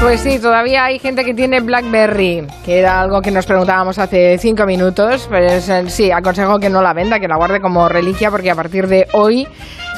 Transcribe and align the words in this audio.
Pues 0.00 0.20
sí, 0.20 0.38
todavía 0.38 0.84
hay 0.84 1.00
gente 1.00 1.24
que 1.24 1.34
tiene 1.34 1.60
BlackBerry, 1.60 2.46
que 2.64 2.78
era 2.78 3.00
algo 3.00 3.20
que 3.20 3.32
nos 3.32 3.46
preguntábamos 3.46 3.98
hace 3.98 4.38
cinco 4.38 4.64
minutos. 4.64 5.26
Pues 5.28 5.68
eh, 5.68 5.90
sí, 5.90 6.12
aconsejo 6.12 6.60
que 6.60 6.70
no 6.70 6.80
la 6.82 6.92
venda, 6.92 7.18
que 7.18 7.26
la 7.26 7.36
guarde 7.36 7.60
como 7.60 7.88
reliquia, 7.88 8.30
porque 8.30 8.50
a 8.50 8.54
partir 8.54 8.86
de 8.86 9.08
hoy 9.12 9.46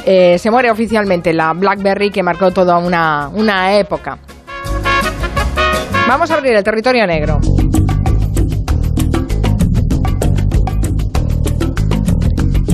eh, 0.06 0.38
se 0.38 0.50
muere 0.50 0.70
oficialmente 0.70 1.34
la 1.34 1.52
BlackBerry 1.52 2.10
que 2.10 2.22
marcó 2.22 2.50
toda 2.50 2.78
una, 2.78 3.28
una 3.28 3.76
época. 3.76 4.18
Vamos 6.08 6.30
a 6.30 6.34
abrir 6.34 6.54
el 6.54 6.64
territorio 6.64 7.06
negro. 7.06 7.38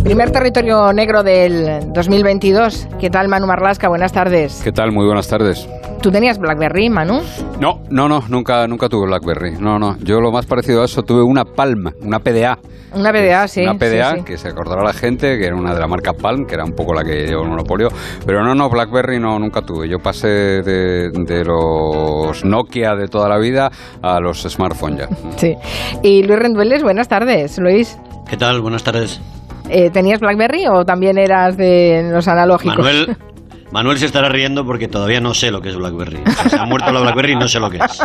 Primer 0.06 0.30
territorio 0.30 0.92
negro 0.92 1.24
del 1.24 1.92
2022. 1.92 2.86
¿Qué 3.00 3.10
tal, 3.10 3.26
Manu 3.26 3.48
Marlasca? 3.48 3.88
Buenas 3.88 4.12
tardes. 4.12 4.60
¿Qué 4.62 4.70
tal? 4.70 4.92
Muy 4.92 5.04
buenas 5.04 5.26
tardes. 5.26 5.68
¿Tú 6.00 6.12
tenías 6.12 6.38
BlackBerry, 6.38 6.88
Manu? 6.88 7.22
No, 7.58 7.80
no, 7.90 8.08
no, 8.08 8.22
nunca, 8.28 8.68
nunca 8.68 8.88
tuve 8.88 9.06
BlackBerry. 9.06 9.56
No, 9.58 9.80
no. 9.80 9.96
Yo 9.98 10.20
lo 10.20 10.30
más 10.30 10.46
parecido 10.46 10.82
a 10.82 10.84
eso 10.84 11.02
tuve 11.02 11.24
una 11.24 11.44
Palm, 11.44 11.92
una 12.02 12.20
PDA. 12.20 12.56
Una 12.94 13.10
PDA, 13.10 13.48
sí. 13.48 13.62
Una 13.62 13.74
PDA, 13.74 14.12
sí, 14.12 14.18
sí. 14.18 14.24
que 14.24 14.38
se 14.38 14.46
acordará 14.46 14.84
la 14.84 14.92
gente, 14.92 15.38
que 15.38 15.44
era 15.44 15.56
una 15.56 15.74
de 15.74 15.80
la 15.80 15.88
marca 15.88 16.12
Palm, 16.12 16.46
que 16.46 16.54
era 16.54 16.62
un 16.62 16.76
poco 16.76 16.94
la 16.94 17.02
que 17.02 17.26
llevó 17.26 17.42
el 17.42 17.48
monopolio. 17.48 17.88
Pero 18.24 18.44
no, 18.44 18.54
no, 18.54 18.70
BlackBerry 18.70 19.18
no, 19.18 19.40
nunca 19.40 19.62
tuve. 19.62 19.88
Yo 19.88 19.98
pasé 19.98 20.28
de, 20.28 21.10
de 21.10 21.44
los 21.44 22.44
Nokia 22.44 22.94
de 22.94 23.08
toda 23.08 23.28
la 23.28 23.38
vida 23.38 23.72
a 24.02 24.20
los 24.20 24.40
smartphones 24.42 25.00
ya. 25.00 25.08
Sí. 25.36 25.56
Y 26.04 26.22
Luis 26.22 26.38
Rendueles, 26.38 26.84
buenas 26.84 27.08
tardes, 27.08 27.58
Luis. 27.58 27.98
¿Qué 28.30 28.36
tal? 28.36 28.60
Buenas 28.60 28.84
tardes. 28.84 29.20
Eh, 29.68 29.90
¿Tenías 29.90 30.20
BlackBerry 30.20 30.66
o 30.68 30.84
también 30.84 31.18
eras 31.18 31.56
de 31.56 32.08
los 32.12 32.28
analógicos? 32.28 32.86
Manuel 33.76 33.98
se 33.98 34.06
estará 34.06 34.30
riendo 34.30 34.64
porque 34.64 34.88
todavía 34.88 35.20
no 35.20 35.34
sé 35.34 35.50
lo 35.50 35.60
que 35.60 35.68
es 35.68 35.76
BlackBerry. 35.76 36.20
O 36.26 36.30
sea, 36.30 36.48
se 36.48 36.56
ha 36.58 36.64
muerto 36.64 36.90
la 36.92 37.00
BlackBerry 37.00 37.32
y 37.32 37.36
no 37.36 37.46
sé 37.46 37.60
lo 37.60 37.68
que 37.68 37.76
es. 37.76 37.98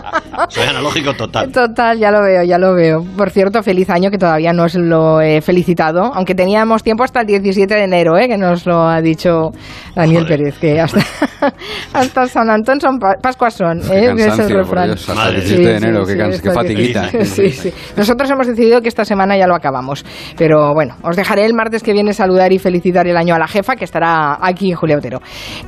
Soy 0.49 0.67
analógico 0.67 1.13
total. 1.13 1.49
Total, 1.49 1.97
ya 1.97 2.11
lo 2.11 2.21
veo, 2.21 2.43
ya 2.43 2.57
lo 2.57 2.75
veo. 2.75 3.05
Por 3.15 3.29
cierto, 3.29 3.63
feliz 3.63 3.89
año 3.89 4.11
que 4.11 4.17
todavía 4.17 4.51
no 4.51 4.63
os 4.65 4.75
lo 4.75 5.21
he 5.21 5.39
felicitado, 5.39 6.11
aunque 6.13 6.35
teníamos 6.35 6.83
tiempo 6.83 7.05
hasta 7.05 7.21
el 7.21 7.27
17 7.27 7.73
de 7.73 7.83
enero, 7.85 8.17
¿eh? 8.17 8.27
que 8.27 8.37
nos 8.37 8.65
lo 8.65 8.81
ha 8.85 8.99
dicho 9.01 9.51
Daniel 9.95 10.23
Joder. 10.23 10.37
Pérez, 10.39 10.59
que 10.59 10.81
hasta, 10.81 10.99
hasta 11.93 12.27
San 12.27 12.49
Antón 12.49 12.81
son 12.81 12.99
pa- 12.99 13.15
Pascuas 13.21 13.53
son, 13.53 13.79
Qué 13.79 13.93
¿eh? 13.93 14.03
es 14.05 14.09
el 14.11 14.17
cansancio, 14.17 14.55
por 14.57 14.65
refrán. 14.65 14.85
Dios, 14.87 15.09
hasta 15.09 15.29
el 15.29 15.35
17 15.35 15.63
de 15.69 15.77
enero, 15.77 16.05
sí, 16.05 16.13
qué, 16.17 16.33
sí, 16.33 16.41
qué 16.41 16.51
fatiguita. 16.51 17.09
que- 17.09 17.25
Sí, 17.25 17.49
sí. 17.51 17.73
Nosotros 17.95 18.29
hemos 18.29 18.45
decidido 18.45 18.81
que 18.81 18.89
esta 18.89 19.05
semana 19.05 19.37
ya 19.37 19.47
lo 19.47 19.55
acabamos. 19.55 20.03
Pero 20.37 20.73
bueno, 20.73 20.95
os 21.01 21.15
dejaré 21.15 21.45
el 21.45 21.53
martes 21.53 21.81
que 21.81 21.93
viene 21.93 22.11
saludar 22.13 22.51
y 22.51 22.59
felicitar 22.59 23.07
el 23.07 23.15
año 23.15 23.35
a 23.35 23.39
la 23.39 23.47
jefa, 23.47 23.75
que 23.77 23.85
estará 23.85 24.37
aquí, 24.41 24.73
Julia 24.73 24.97
Otero. 24.97 25.19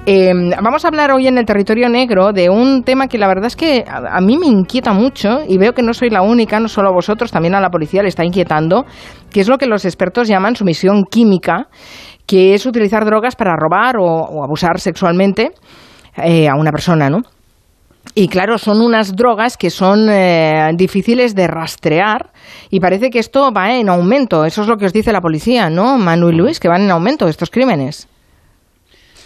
Eh, 0.06 0.34
vamos 0.62 0.84
a 0.84 0.90
hablar 0.90 1.12
hoy 1.12 1.28
en 1.28 1.38
el 1.38 1.46
territorio 1.46 1.88
negro 1.88 2.34
de 2.34 2.50
un 2.50 2.84
tema 2.84 3.08
que 3.08 3.18
la 3.18 3.28
verdad 3.28 3.46
es 3.46 3.56
que 3.56 3.86
a, 3.88 4.18
a 4.18 4.22
mí 4.22 4.38
me 4.38 4.48
inquieta 4.48 4.92
mucho 4.92 5.40
y 5.48 5.58
veo 5.58 5.74
que 5.74 5.82
no 5.82 5.94
soy 5.94 6.10
la 6.10 6.22
única, 6.22 6.60
no 6.60 6.68
solo 6.68 6.90
a 6.90 6.94
vosotros, 6.94 7.32
también 7.32 7.56
a 7.56 7.62
la 7.62 7.70
policía 7.70 8.02
le 8.02 8.10
está 8.10 8.26
inquietando, 8.26 8.86
que 9.32 9.42
es 9.42 9.48
lo 9.48 9.58
que 9.58 9.66
los 9.66 9.86
expertos 9.86 10.28
llaman 10.28 10.56
sumisión 10.56 11.06
química, 11.10 11.68
que 12.26 12.54
es 12.54 12.66
utilizar 12.66 13.06
drogas 13.06 13.36
para 13.36 13.56
robar 13.56 13.96
o, 13.98 14.44
abusar 14.44 14.80
sexualmente 14.80 15.52
eh, 16.18 16.48
a 16.48 16.56
una 16.56 16.72
persona, 16.72 17.10
¿no? 17.10 17.22
Y 18.16 18.28
claro, 18.28 18.58
son 18.58 18.82
unas 18.82 19.16
drogas 19.16 19.58
que 19.58 19.70
son 19.70 20.10
eh, 20.10 20.70
difíciles 20.76 21.34
de 21.34 21.48
rastrear 21.48 22.32
y 22.70 22.80
parece 22.80 23.10
que 23.10 23.20
esto 23.20 23.52
va 23.52 23.76
en 23.76 23.90
aumento. 23.90 24.46
Eso 24.46 24.62
es 24.62 24.68
lo 24.68 24.78
que 24.78 24.86
os 24.86 24.94
dice 24.94 25.12
la 25.12 25.22
policía, 25.22 25.70
¿no, 25.70 25.98
Manu 25.98 26.30
y 26.30 26.36
Luis? 26.36 26.60
Que 26.60 26.68
van 26.68 26.84
en 26.84 26.92
aumento 26.92 27.28
estos 27.28 27.50
crímenes. 27.50 28.08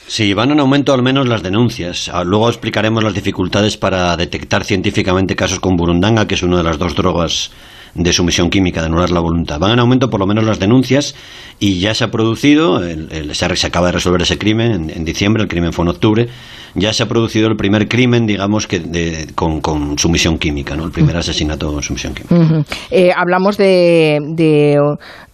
Sí, 0.07 0.33
van 0.33 0.51
en 0.51 0.59
aumento 0.61 0.93
al 0.93 1.03
menos 1.03 1.27
las 1.27 1.43
denuncias. 1.43 2.09
Ah, 2.13 2.23
Luego 2.23 2.47
explicaremos 2.49 3.03
las 3.03 3.13
dificultades 3.13 3.75
para 3.77 4.15
detectar 4.15 4.63
científicamente 4.63 5.35
casos 5.35 5.59
con 5.59 5.75
burundanga, 5.75 6.27
que 6.27 6.35
es 6.35 6.43
una 6.43 6.57
de 6.57 6.63
las 6.63 6.77
dos 6.77 6.95
drogas 6.95 7.51
de 7.93 8.13
sumisión 8.13 8.49
química, 8.49 8.79
de 8.81 8.87
anular 8.87 9.09
la 9.09 9.19
voluntad. 9.19 9.59
Van 9.59 9.71
en 9.71 9.79
aumento 9.79 10.09
por 10.09 10.19
lo 10.19 10.27
menos 10.27 10.45
las 10.45 10.59
denuncias 10.59 11.15
y 11.59 11.79
ya 11.79 11.93
se 11.95 12.03
ha 12.03 12.11
producido, 12.11 12.83
el- 12.83 13.11
el- 13.11 13.35
se, 13.35 13.45
acaba 13.67 13.87
de 13.87 13.93
resolver 13.93 14.21
ese 14.21 14.37
crimen 14.37 14.71
en, 14.71 14.89
en 14.91 15.03
diciembre, 15.03 15.41
el 15.43 15.49
crimen 15.49 15.73
fue 15.73 15.83
en 15.83 15.89
octubre, 15.89 16.27
ya 16.75 16.93
se 16.93 17.03
ha 17.03 17.07
producido 17.07 17.47
el 17.47 17.57
primer 17.57 17.87
crimen, 17.87 18.27
digamos, 18.27 18.67
que 18.67 18.79
de- 18.79 19.27
con, 19.35 19.61
con 19.61 19.97
sumisión 19.97 20.37
química, 20.37 20.75
¿no? 20.75 20.85
el 20.85 20.91
primer 20.91 21.17
asesinato 21.17 21.73
con 21.73 21.81
sumisión 21.81 22.13
química. 22.13 22.63
Eh, 22.91 23.09
hablamos 23.15 23.57
de, 23.57 24.19
de, 24.21 24.77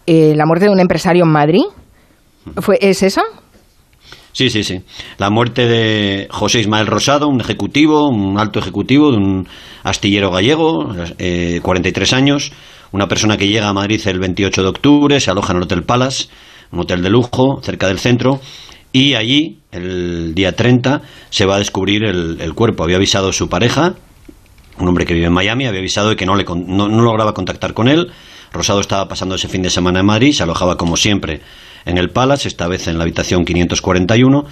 eh, 0.07 0.33
la 0.35 0.45
muerte 0.45 0.65
de 0.65 0.71
un 0.71 0.79
empresario 0.79 1.25
en 1.25 1.31
Madrid. 1.31 1.63
¿Fue, 2.57 2.77
¿Es 2.81 3.03
esa? 3.03 3.23
Sí, 4.33 4.49
sí, 4.49 4.63
sí. 4.63 4.81
La 5.19 5.29
muerte 5.29 5.67
de 5.67 6.27
José 6.31 6.59
Ismael 6.59 6.87
Rosado, 6.87 7.27
un 7.27 7.39
ejecutivo, 7.39 8.09
un 8.09 8.39
alto 8.39 8.57
ejecutivo 8.57 9.11
de 9.11 9.17
un 9.17 9.47
astillero 9.83 10.31
gallego, 10.31 10.91
eh, 11.19 11.59
43 11.61 12.13
años, 12.13 12.51
una 12.91 13.07
persona 13.07 13.37
que 13.37 13.47
llega 13.47 13.69
a 13.69 13.73
Madrid 13.73 14.01
el 14.07 14.19
28 14.19 14.63
de 14.63 14.69
octubre, 14.69 15.19
se 15.19 15.29
aloja 15.29 15.53
en 15.53 15.57
el 15.57 15.63
Hotel 15.63 15.83
Palace, 15.83 16.29
un 16.71 16.79
hotel 16.79 17.03
de 17.03 17.11
lujo 17.11 17.61
cerca 17.61 17.87
del 17.87 17.99
centro, 17.99 18.41
y 18.91 19.13
allí, 19.13 19.59
el 19.71 20.33
día 20.33 20.55
30, 20.55 21.03
se 21.29 21.45
va 21.45 21.55
a 21.55 21.59
descubrir 21.59 22.03
el, 22.03 22.53
cuerpo. 22.55 22.83
Había 22.83 22.97
avisado 22.97 23.31
su 23.33 23.49
pareja, 23.49 23.93
un 24.79 24.87
hombre 24.87 25.05
que 25.05 25.13
vive 25.13 25.27
en 25.27 25.33
Miami, 25.33 25.67
había 25.67 25.79
avisado 25.79 26.09
de 26.09 26.15
que 26.15 26.25
no, 26.25 26.35
le, 26.35 26.43
no 26.43 26.87
lograba 26.87 27.35
contactar 27.35 27.75
con 27.75 27.87
él. 27.87 28.11
Rosado 28.51 28.79
estaba 28.79 29.07
pasando 29.07 29.35
ese 29.35 29.47
fin 29.47 29.61
de 29.61 29.69
semana 29.69 29.99
en 29.99 30.05
Madrid, 30.07 30.33
se 30.33 30.43
alojaba 30.43 30.77
como 30.77 30.97
siempre 30.97 31.41
en 31.85 31.97
el 31.97 32.09
Palace, 32.09 32.47
esta 32.47 32.67
vez 32.67 32.87
en 32.87 32.97
la 32.97 33.03
habitación 33.03 33.45
541. 33.45 34.45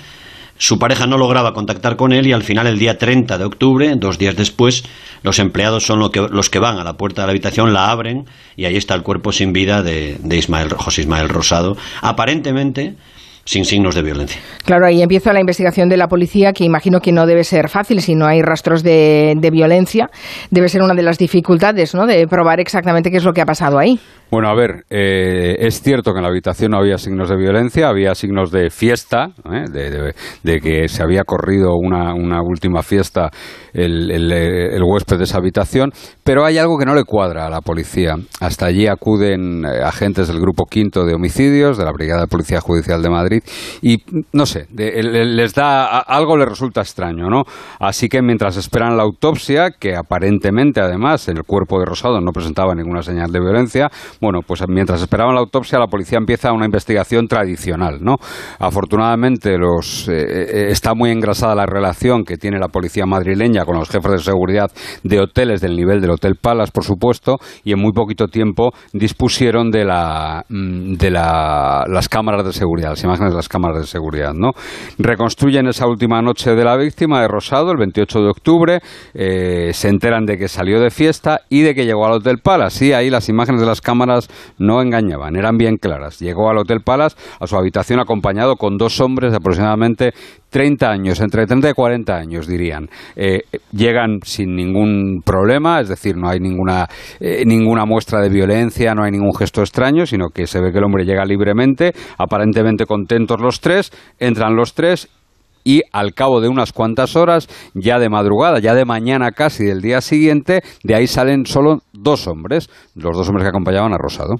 Su 0.57 0.77
pareja 0.77 1.07
no 1.07 1.17
lograba 1.17 1.53
contactar 1.55 1.95
con 1.95 2.13
él 2.13 2.27
y 2.27 2.33
al 2.33 2.43
final, 2.43 2.67
el 2.67 2.77
día 2.77 2.99
30 2.99 3.37
de 3.39 3.45
octubre, 3.45 3.95
dos 3.95 4.19
días 4.19 4.35
después, 4.35 4.83
los 5.23 5.39
empleados 5.39 5.85
son 5.87 5.97
lo 5.99 6.11
que- 6.11 6.27
los 6.29 6.51
que 6.51 6.59
van 6.59 6.77
a 6.77 6.83
la 6.83 6.97
puerta 6.97 7.21
de 7.23 7.27
la 7.27 7.31
habitación, 7.31 7.73
la 7.73 7.89
abren 7.89 8.25
y 8.55 8.65
ahí 8.65 8.75
está 8.77 8.93
el 8.93 9.01
cuerpo 9.01 9.31
sin 9.31 9.53
vida 9.53 9.81
de, 9.81 10.17
de 10.19 10.37
Ismael, 10.37 10.69
José 10.73 11.01
Ismael 11.01 11.29
Rosado, 11.29 11.77
aparentemente 12.01 12.95
sin 13.45 13.65
signos 13.65 13.95
de 13.95 14.03
violencia. 14.03 14.39
Claro, 14.65 14.85
ahí 14.85 15.01
empieza 15.01 15.33
la 15.33 15.39
investigación 15.39 15.89
de 15.89 15.97
la 15.97 16.07
policía, 16.07 16.53
que 16.53 16.63
imagino 16.63 16.99
que 16.99 17.11
no 17.11 17.25
debe 17.25 17.43
ser 17.43 17.69
fácil 17.69 18.01
si 18.01 18.15
no 18.15 18.25
hay 18.27 18.41
rastros 18.41 18.83
de, 18.83 19.33
de 19.37 19.49
violencia. 19.51 20.09
Debe 20.49 20.69
ser 20.69 20.81
una 20.83 20.93
de 20.93 21.03
las 21.03 21.17
dificultades, 21.17 21.95
¿no? 21.95 22.05
De 22.05 22.27
probar 22.27 22.59
exactamente 22.59 23.09
qué 23.11 23.17
es 23.17 23.23
lo 23.25 23.33
que 23.33 23.41
ha 23.41 23.45
pasado 23.45 23.79
ahí. 23.79 23.99
Bueno, 24.29 24.47
a 24.47 24.55
ver, 24.55 24.85
eh, 24.89 25.57
es 25.59 25.81
cierto 25.81 26.13
que 26.13 26.19
en 26.19 26.23
la 26.23 26.29
habitación 26.29 26.71
no 26.71 26.77
había 26.77 26.97
signos 26.97 27.27
de 27.29 27.35
violencia, 27.35 27.89
había 27.89 28.15
signos 28.15 28.49
de 28.49 28.69
fiesta, 28.69 29.27
¿eh? 29.51 29.65
de, 29.69 29.89
de- 29.91 30.13
de 30.43 30.59
que 30.61 30.87
se 30.87 31.03
había 31.03 31.23
corrido 31.25 31.75
una, 31.75 32.13
una 32.13 32.41
última 32.41 32.81
fiesta 32.81 33.29
el, 33.73 34.09
el, 34.09 34.31
eh, 34.31 34.75
el 34.75 34.83
huésped 34.83 35.17
de 35.17 35.25
esa 35.25 35.37
habitación, 35.39 35.91
pero 36.23 36.45
hay 36.45 36.57
algo 36.57 36.77
que 36.77 36.85
no 36.85 36.95
le 36.95 37.03
cuadra 37.03 37.47
a 37.47 37.49
la 37.49 37.59
policía. 37.59 38.15
Hasta 38.39 38.67
allí 38.67 38.87
acuden 38.87 39.65
eh, 39.65 39.81
agentes 39.83 40.29
del 40.29 40.39
Grupo 40.39 40.63
Quinto 40.65 41.03
de 41.03 41.13
Homicidios, 41.13 41.77
de 41.77 41.83
la 41.83 41.91
Brigada 41.91 42.21
de 42.21 42.27
Policía 42.27 42.61
Judicial 42.61 43.01
de 43.01 43.09
Madrid, 43.09 43.30
y 43.81 43.97
no 44.33 44.45
sé, 44.45 44.67
les 44.75 45.53
da 45.53 45.99
algo 45.99 46.37
le 46.37 46.45
resulta 46.45 46.81
extraño, 46.81 47.29
¿no? 47.29 47.43
Así 47.79 48.07
que 48.09 48.21
mientras 48.21 48.57
esperan 48.57 48.97
la 48.97 49.03
autopsia, 49.03 49.71
que 49.71 49.95
aparentemente 49.95 50.81
además 50.81 51.27
el 51.27 51.43
cuerpo 51.43 51.79
de 51.79 51.85
Rosado 51.85 52.19
no 52.21 52.31
presentaba 52.31 52.73
ninguna 52.75 53.01
señal 53.01 53.31
de 53.31 53.39
violencia, 53.39 53.89
bueno, 54.19 54.39
pues 54.45 54.63
mientras 54.67 55.01
esperaban 55.01 55.35
la 55.35 55.41
autopsia, 55.41 55.79
la 55.79 55.87
policía 55.87 56.17
empieza 56.17 56.51
una 56.53 56.65
investigación 56.65 57.27
tradicional, 57.27 57.99
¿no? 58.01 58.15
Afortunadamente 58.59 59.57
los, 59.57 60.07
eh, 60.07 60.13
eh, 60.13 60.67
está 60.71 60.93
muy 60.93 61.11
engrasada 61.11 61.55
la 61.55 61.65
relación 61.65 62.23
que 62.23 62.37
tiene 62.37 62.59
la 62.59 62.67
policía 62.67 63.05
madrileña 63.05 63.65
con 63.65 63.77
los 63.77 63.89
jefes 63.89 64.11
de 64.11 64.19
seguridad 64.19 64.71
de 65.03 65.19
hoteles 65.19 65.61
del 65.61 65.75
nivel 65.75 65.99
del 66.01 66.11
Hotel 66.11 66.35
Palace, 66.41 66.71
por 66.73 66.83
supuesto, 66.83 67.37
y 67.63 67.73
en 67.73 67.79
muy 67.79 67.91
poquito 67.91 68.27
tiempo 68.27 68.71
dispusieron 68.93 69.71
de, 69.71 69.85
la, 69.85 70.43
mm, 70.49 70.93
de 70.93 71.11
la- 71.11 71.83
las 71.87 72.07
cámaras 72.09 72.45
de 72.45 72.53
seguridad, 72.53 72.89
las 72.91 73.03
imágenes 73.03 73.20
de 73.29 73.35
las 73.35 73.49
cámaras 73.49 73.81
de 73.81 73.87
seguridad, 73.87 74.33
¿no? 74.33 74.51
Reconstruyen 74.97 75.67
esa 75.67 75.87
última 75.87 76.21
noche 76.21 76.55
de 76.55 76.63
la 76.63 76.77
víctima 76.77 77.21
de 77.21 77.27
Rosado, 77.27 77.71
el 77.71 77.77
28 77.77 78.19
de 78.19 78.29
octubre, 78.29 78.79
eh, 79.13 79.71
se 79.73 79.89
enteran 79.89 80.25
de 80.25 80.37
que 80.37 80.47
salió 80.47 80.79
de 80.79 80.89
fiesta 80.89 81.41
y 81.49 81.61
de 81.61 81.75
que 81.75 81.85
llegó 81.85 82.05
al 82.05 82.13
Hotel 82.13 82.39
Palace. 82.43 82.79
Sí, 82.79 82.93
ahí 82.93 83.09
las 83.09 83.29
imágenes 83.29 83.61
de 83.61 83.67
las 83.67 83.81
cámaras 83.81 84.29
no 84.57 84.81
engañaban, 84.81 85.35
eran 85.35 85.57
bien 85.57 85.77
claras. 85.77 86.19
Llegó 86.19 86.49
al 86.49 86.57
Hotel 86.57 86.81
Palace 86.83 87.15
a 87.39 87.47
su 87.47 87.55
habitación 87.55 87.99
acompañado 87.99 88.55
con 88.55 88.77
dos 88.77 88.99
hombres 89.01 89.31
de 89.31 89.37
aproximadamente 89.37 90.13
30 90.51 90.89
años, 90.89 91.19
entre 91.21 91.45
30 91.45 91.69
y 91.69 91.73
40 91.73 92.15
años 92.15 92.47
dirían. 92.47 92.89
Eh, 93.15 93.41
llegan 93.71 94.19
sin 94.23 94.55
ningún 94.55 95.21
problema, 95.25 95.79
es 95.79 95.87
decir, 95.87 96.17
no 96.17 96.29
hay 96.29 96.39
ninguna, 96.39 96.87
eh, 97.19 97.43
ninguna 97.45 97.85
muestra 97.85 98.19
de 98.19 98.29
violencia, 98.29 98.93
no 98.93 99.03
hay 99.03 99.11
ningún 99.11 99.33
gesto 99.33 99.61
extraño, 99.61 100.05
sino 100.05 100.29
que 100.29 100.47
se 100.47 100.61
ve 100.61 100.71
que 100.71 100.77
el 100.77 100.83
hombre 100.83 101.05
llega 101.05 101.23
libremente, 101.25 101.93
aparentemente 102.17 102.85
contentos 103.11 103.41
los 103.41 103.59
tres, 103.59 103.91
entran 104.19 104.55
los 104.55 104.73
tres 104.73 105.09
y 105.63 105.81
al 105.91 106.13
cabo 106.13 106.41
de 106.41 106.49
unas 106.49 106.73
cuantas 106.73 107.15
horas, 107.15 107.47
ya 107.73 107.99
de 107.99 108.09
madrugada, 108.09 108.59
ya 108.59 108.73
de 108.73 108.85
mañana 108.85 109.31
casi 109.31 109.65
del 109.65 109.81
día 109.81 110.01
siguiente, 110.01 110.61
de 110.83 110.95
ahí 110.95 111.07
salen 111.07 111.45
solo 111.45 111.79
dos 111.93 112.27
hombres, 112.27 112.69
los 112.95 113.15
dos 113.15 113.27
hombres 113.27 113.43
que 113.43 113.49
acompañaban 113.49 113.93
a 113.93 113.97
Rosado. 113.97 114.35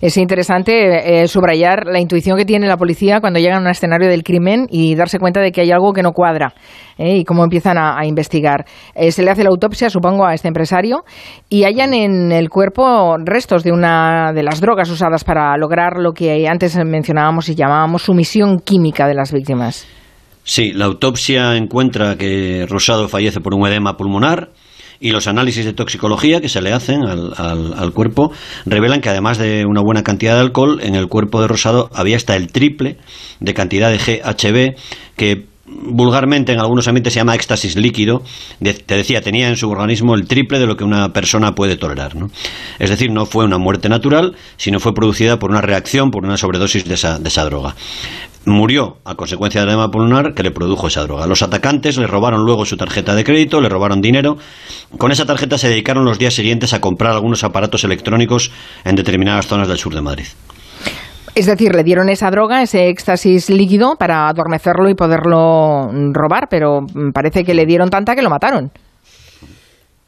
Es 0.00 0.16
interesante 0.16 1.22
eh, 1.22 1.28
subrayar 1.28 1.86
la 1.86 2.00
intuición 2.00 2.36
que 2.36 2.44
tiene 2.44 2.66
la 2.66 2.76
policía 2.76 3.20
cuando 3.20 3.38
llegan 3.38 3.58
a 3.58 3.60
un 3.62 3.68
escenario 3.68 4.08
del 4.08 4.22
crimen 4.22 4.66
y 4.70 4.94
darse 4.94 5.18
cuenta 5.18 5.40
de 5.40 5.50
que 5.50 5.62
hay 5.62 5.70
algo 5.70 5.92
que 5.92 6.02
no 6.02 6.12
cuadra 6.12 6.54
eh, 6.98 7.18
y 7.18 7.24
cómo 7.24 7.44
empiezan 7.44 7.78
a, 7.78 8.04
investigar. 8.06 8.64
Eh, 8.94 9.10
se 9.12 9.22
le 9.22 9.30
hace 9.30 9.42
la 9.42 9.50
autopsia, 9.50 9.90
supongo, 9.90 10.26
a 10.26 10.34
este 10.34 10.48
empresario 10.48 11.04
y 11.48 11.64
hallan 11.64 11.94
en 11.94 12.32
el 12.32 12.50
cuerpo 12.50 13.16
restos 13.18 13.64
de 13.64 13.72
una 13.72 14.32
de 14.32 14.42
las 14.42 14.60
drogas 14.60 14.90
usadas 14.90 15.24
para 15.24 15.56
lograr 15.56 15.98
lo 15.98 16.12
que 16.12 16.46
antes 16.48 16.76
mencionábamos 16.84 17.48
y 17.48 17.54
llamábamos 17.54 18.02
sumisión 18.02 18.60
química 18.60 19.06
de 19.06 19.14
las 19.14 19.32
víctimas. 19.32 19.86
Sí, 20.44 20.72
la 20.72 20.84
autopsia 20.84 21.56
encuentra 21.56 22.16
que 22.18 22.66
Rosado 22.68 23.08
fallece 23.08 23.40
por 23.40 23.54
un 23.54 23.66
edema 23.66 23.96
pulmonar 23.96 24.50
y 25.00 25.10
los 25.10 25.26
análisis 25.26 25.64
de 25.64 25.72
toxicología 25.72 26.42
que 26.42 26.50
se 26.50 26.60
le 26.60 26.72
hacen 26.72 27.02
al, 27.06 27.92
cuerpo 27.92 28.30
revelan 28.66 29.00
que 29.00 29.08
además 29.08 29.38
de 29.38 29.64
una 29.66 29.80
buena 29.80 30.02
cantidad 30.02 30.34
de 30.34 30.40
alcohol, 30.40 30.80
en 30.82 30.94
el 30.94 31.08
cuerpo 31.08 31.40
de 31.40 31.48
Rosado 31.48 31.90
había 31.94 32.16
hasta 32.16 32.36
el 32.36 32.52
triple 32.52 32.98
de 33.40 33.54
cantidad 33.54 33.90
de 33.90 33.98
GHB 33.98 34.78
que 35.16 35.46
vulgarmente 35.66 36.52
en 36.52 36.60
algunos 36.60 36.86
ambientes 36.88 37.14
se 37.14 37.20
llama 37.20 37.34
éxtasis 37.34 37.76
líquido, 37.76 38.22
te 38.60 38.96
decía, 38.96 39.22
tenía 39.22 39.48
en 39.48 39.56
su 39.56 39.70
organismo 39.70 40.14
el 40.14 40.26
triple 40.26 40.58
de 40.58 40.66
lo 40.66 40.76
que 40.76 40.84
una 40.84 41.12
persona 41.14 41.54
puede 41.54 41.76
tolerar. 41.76 42.16
¿no? 42.16 42.28
Es 42.78 42.90
decir, 42.90 43.10
no 43.10 43.24
fue 43.24 43.46
una 43.46 43.56
muerte 43.56 43.88
natural, 43.88 44.36
sino 44.58 44.78
fue 44.78 44.92
producida 44.92 45.38
por 45.38 45.50
una 45.50 45.62
reacción, 45.62 46.10
por 46.10 46.24
una 46.24 46.36
sobredosis 46.36 46.84
de 46.84 46.94
esa, 46.94 47.18
de 47.18 47.28
esa 47.28 47.44
droga 47.44 47.74
murió 48.46 48.98
a 49.04 49.14
consecuencia 49.14 49.60
del 49.60 49.70
edema 49.70 49.88
pulmonar 49.88 50.34
que 50.34 50.42
le 50.42 50.50
produjo 50.50 50.88
esa 50.88 51.02
droga. 51.02 51.26
Los 51.26 51.42
atacantes 51.42 51.96
le 51.96 52.06
robaron 52.06 52.44
luego 52.44 52.64
su 52.64 52.76
tarjeta 52.76 53.14
de 53.14 53.24
crédito, 53.24 53.60
le 53.60 53.68
robaron 53.68 54.00
dinero. 54.00 54.36
Con 54.98 55.12
esa 55.12 55.26
tarjeta 55.26 55.58
se 55.58 55.68
dedicaron 55.68 56.04
los 56.04 56.18
días 56.18 56.34
siguientes 56.34 56.74
a 56.74 56.80
comprar 56.80 57.12
algunos 57.12 57.44
aparatos 57.44 57.84
electrónicos 57.84 58.50
en 58.84 58.96
determinadas 58.96 59.46
zonas 59.46 59.68
del 59.68 59.78
sur 59.78 59.94
de 59.94 60.02
Madrid. 60.02 60.26
Es 61.34 61.46
decir, 61.46 61.74
le 61.74 61.82
dieron 61.82 62.08
esa 62.08 62.30
droga, 62.30 62.62
ese 62.62 62.88
éxtasis 62.88 63.50
líquido, 63.50 63.96
para 63.98 64.28
adormecerlo 64.28 64.88
y 64.88 64.94
poderlo 64.94 65.90
robar, 66.12 66.46
pero 66.48 66.80
parece 67.12 67.42
que 67.42 67.54
le 67.54 67.66
dieron 67.66 67.90
tanta 67.90 68.14
que 68.14 68.22
lo 68.22 68.30
mataron. 68.30 68.70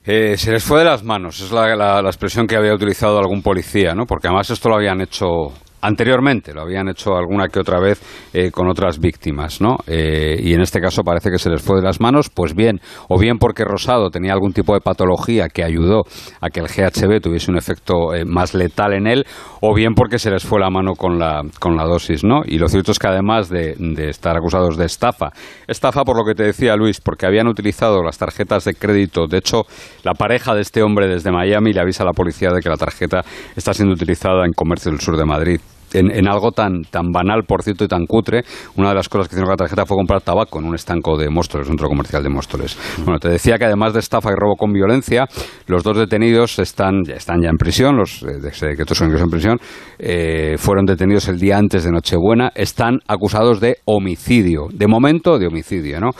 Eh, 0.04 0.36
se 0.36 0.52
les 0.52 0.62
fue 0.62 0.78
de 0.78 0.84
las 0.84 1.02
manos, 1.02 1.40
es 1.40 1.50
la, 1.50 1.74
la, 1.74 2.08
expresión 2.08 2.46
que 2.46 2.54
había 2.54 2.72
utilizado 2.72 3.18
algún 3.18 3.42
policía, 3.42 3.92
¿no? 3.92 4.06
Porque 4.06 4.28
además 4.28 4.48
esto 4.50 4.68
lo 4.68 4.76
habían 4.76 5.00
hecho 5.00 5.52
Anteriormente 5.82 6.54
lo 6.54 6.62
habían 6.62 6.88
hecho 6.88 7.16
alguna 7.16 7.48
que 7.48 7.60
otra 7.60 7.78
vez 7.78 8.00
eh, 8.32 8.50
con 8.50 8.68
otras 8.68 8.98
víctimas, 8.98 9.60
¿no? 9.60 9.76
Eh, 9.86 10.36
y 10.42 10.54
en 10.54 10.62
este 10.62 10.80
caso 10.80 11.02
parece 11.02 11.30
que 11.30 11.38
se 11.38 11.50
les 11.50 11.62
fue 11.62 11.76
de 11.76 11.82
las 11.82 12.00
manos, 12.00 12.30
pues 12.30 12.54
bien, 12.54 12.80
o 13.08 13.18
bien 13.18 13.38
porque 13.38 13.62
Rosado 13.62 14.10
tenía 14.10 14.32
algún 14.32 14.52
tipo 14.52 14.74
de 14.74 14.80
patología 14.80 15.48
que 15.48 15.62
ayudó 15.62 16.02
a 16.40 16.48
que 16.48 16.60
el 16.60 16.66
GHB 16.66 17.20
tuviese 17.20 17.50
un 17.50 17.58
efecto 17.58 18.14
eh, 18.14 18.24
más 18.24 18.54
letal 18.54 18.94
en 18.94 19.06
él, 19.06 19.26
o 19.60 19.74
bien 19.74 19.94
porque 19.94 20.18
se 20.18 20.30
les 20.30 20.44
fue 20.44 20.58
la 20.60 20.70
mano 20.70 20.94
con 20.94 21.18
la, 21.18 21.42
con 21.60 21.76
la 21.76 21.84
dosis, 21.84 22.24
¿no? 22.24 22.40
Y 22.44 22.58
lo 22.58 22.68
cierto 22.68 22.92
es 22.92 22.98
que 22.98 23.08
además 23.08 23.48
de, 23.48 23.76
de 23.78 24.08
estar 24.08 24.36
acusados 24.36 24.76
de 24.76 24.86
estafa, 24.86 25.30
estafa 25.68 26.02
por 26.04 26.16
lo 26.16 26.24
que 26.24 26.34
te 26.34 26.44
decía 26.44 26.74
Luis, 26.74 27.00
porque 27.00 27.26
habían 27.26 27.48
utilizado 27.48 28.02
las 28.02 28.18
tarjetas 28.18 28.64
de 28.64 28.74
crédito, 28.74 29.26
de 29.26 29.38
hecho, 29.38 29.62
la 30.02 30.14
pareja 30.14 30.54
de 30.54 30.62
este 30.62 30.82
hombre 30.82 31.06
desde 31.06 31.30
Miami 31.30 31.72
le 31.72 31.80
avisa 31.80 32.02
a 32.02 32.06
la 32.06 32.12
policía 32.12 32.50
de 32.50 32.60
que 32.60 32.68
la 32.68 32.76
tarjeta 32.76 33.22
está 33.54 33.74
siendo 33.74 33.94
utilizada 33.94 34.46
en 34.46 34.52
comercio 34.52 34.90
del 34.90 35.00
sur 35.00 35.16
de 35.16 35.24
Madrid 35.24 35.60
en, 35.92 36.28
algo 36.28 36.52
tan, 36.52 36.82
tan 36.82 37.10
banal, 37.10 37.44
por 37.44 37.62
cierto, 37.62 37.84
y 37.84 37.88
tan 37.88 38.06
cutre, 38.06 38.44
una 38.76 38.90
de 38.90 38.94
las 38.94 39.08
cosas 39.08 39.28
que 39.28 39.34
hicieron 39.34 39.46
con 39.46 39.52
la 39.52 39.56
tarjeta 39.56 39.86
fue 39.86 39.96
comprar 39.96 40.20
tabaco 40.20 40.58
en 40.58 40.66
un 40.66 40.74
estanco 40.74 41.16
de 41.16 41.28
Móstoles, 41.30 41.66
un 41.66 41.72
centro 41.72 41.88
comercial 41.88 42.22
de 42.22 42.28
Móstoles. 42.28 42.76
Bueno, 43.04 43.18
te 43.18 43.28
decía 43.28 43.58
que 43.58 43.64
además 43.64 43.92
de 43.92 44.00
estafa 44.00 44.30
y 44.30 44.34
robo 44.34 44.56
con 44.56 44.72
violencia, 44.72 45.26
los 45.66 45.82
dos 45.82 45.96
detenidos 45.96 46.58
están, 46.58 47.02
están 47.08 47.40
ya 47.42 47.48
en 47.48 47.56
prisión, 47.56 47.96
los 47.96 48.22
eh, 48.22 48.74
que 48.76 48.84
todos 48.84 48.98
son 48.98 49.16
en 49.16 49.30
prisión, 49.30 49.58
eh, 49.98 50.56
fueron 50.58 50.84
detenidos 50.84 51.28
el 51.28 51.38
día 51.38 51.58
antes 51.58 51.84
de 51.84 51.90
Nochebuena, 51.90 52.52
están 52.54 52.98
acusados 53.06 53.60
de 53.60 53.78
homicidio, 53.84 54.68
de 54.72 54.86
momento 54.86 55.38
de 55.38 55.46
homicidio, 55.46 56.00
¿no? 56.00 56.10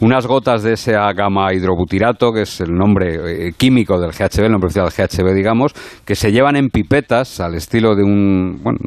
Unas 0.00 0.26
gotas 0.26 0.62
de 0.62 0.72
ese 0.72 0.92
gamma 0.92 1.52
hidrobutirato, 1.52 2.32
que 2.32 2.42
es 2.42 2.60
el 2.60 2.72
nombre 2.72 3.48
eh, 3.48 3.52
químico 3.56 4.00
del 4.00 4.12
GHB, 4.12 4.44
el 4.44 4.52
nombre 4.52 4.68
oficial 4.68 4.88
del 4.88 5.08
GHB, 5.08 5.34
digamos, 5.34 5.72
que 6.04 6.14
se 6.14 6.32
llevan 6.32 6.56
en 6.56 6.68
pipetas 6.68 7.40
al 7.40 7.54
estilo 7.54 7.94
de 7.94 8.02
un, 8.02 8.60
bueno, 8.62 8.78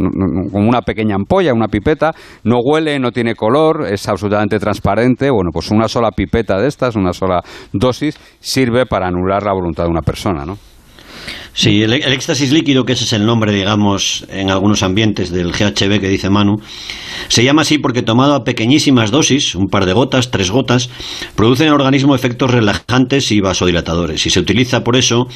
como 0.52 0.68
una 0.68 0.82
pequeña 0.82 1.16
ampolla, 1.16 1.54
una 1.54 1.68
pipeta, 1.68 2.12
no 2.44 2.60
huele, 2.60 3.00
no 3.00 3.12
tiene 3.12 3.36
color, 3.36 3.86
es 3.90 4.08
absolutamente 4.10 4.60
transparente. 4.60 5.30
Bueno, 5.30 5.52
pues 5.54 5.72
una 5.72 5.88
sola 5.88 6.12
pipeta 6.12 6.60
de 6.60 6.68
estas, 6.68 6.96
una 6.96 7.14
sola 7.14 7.42
dosis, 7.72 8.18
sirve 8.40 8.86
para 8.86 9.08
anular 9.08 9.44
la 9.44 9.54
voluntad 9.54 9.84
de 9.84 9.90
una 9.90 10.02
persona, 10.02 10.46
¿no? 10.46 10.58
Sí, 11.56 11.84
el, 11.84 11.94
éxtasis 11.94 12.52
líquido, 12.52 12.84
que 12.84 12.94
ese 12.94 13.04
es 13.04 13.14
el 13.14 13.26
nombre, 13.26 13.52
digamos, 13.52 14.26
en 14.30 14.50
algunos 14.50 14.82
ambientes 14.82 15.30
del 15.30 15.52
GHB 15.52 16.00
que 16.00 16.10
dice 16.10 16.32
Manu, 16.32 16.56
se 17.28 17.44
llama 17.44 17.62
así 17.62 17.78
porque 17.78 18.02
tomado 18.02 18.34
a 18.34 18.44
pequeñísimas 18.44 19.12
dosis, 19.12 19.54
un 19.54 19.68
par 19.68 19.86
de 19.86 19.94
gotas, 19.94 20.32
tres 20.32 20.50
gotas, 20.50 20.90
produce 21.36 21.64
en 21.64 21.70
el 21.70 21.76
organismo 21.76 22.16
efectos 22.16 22.50
relajantes 22.50 23.32
y 23.32 23.40
vasodilatadores. 23.40 24.26
Y 24.26 24.32
se 24.32 24.40
utiliza 24.40 24.84
por 24.84 24.96
eso 24.96 25.28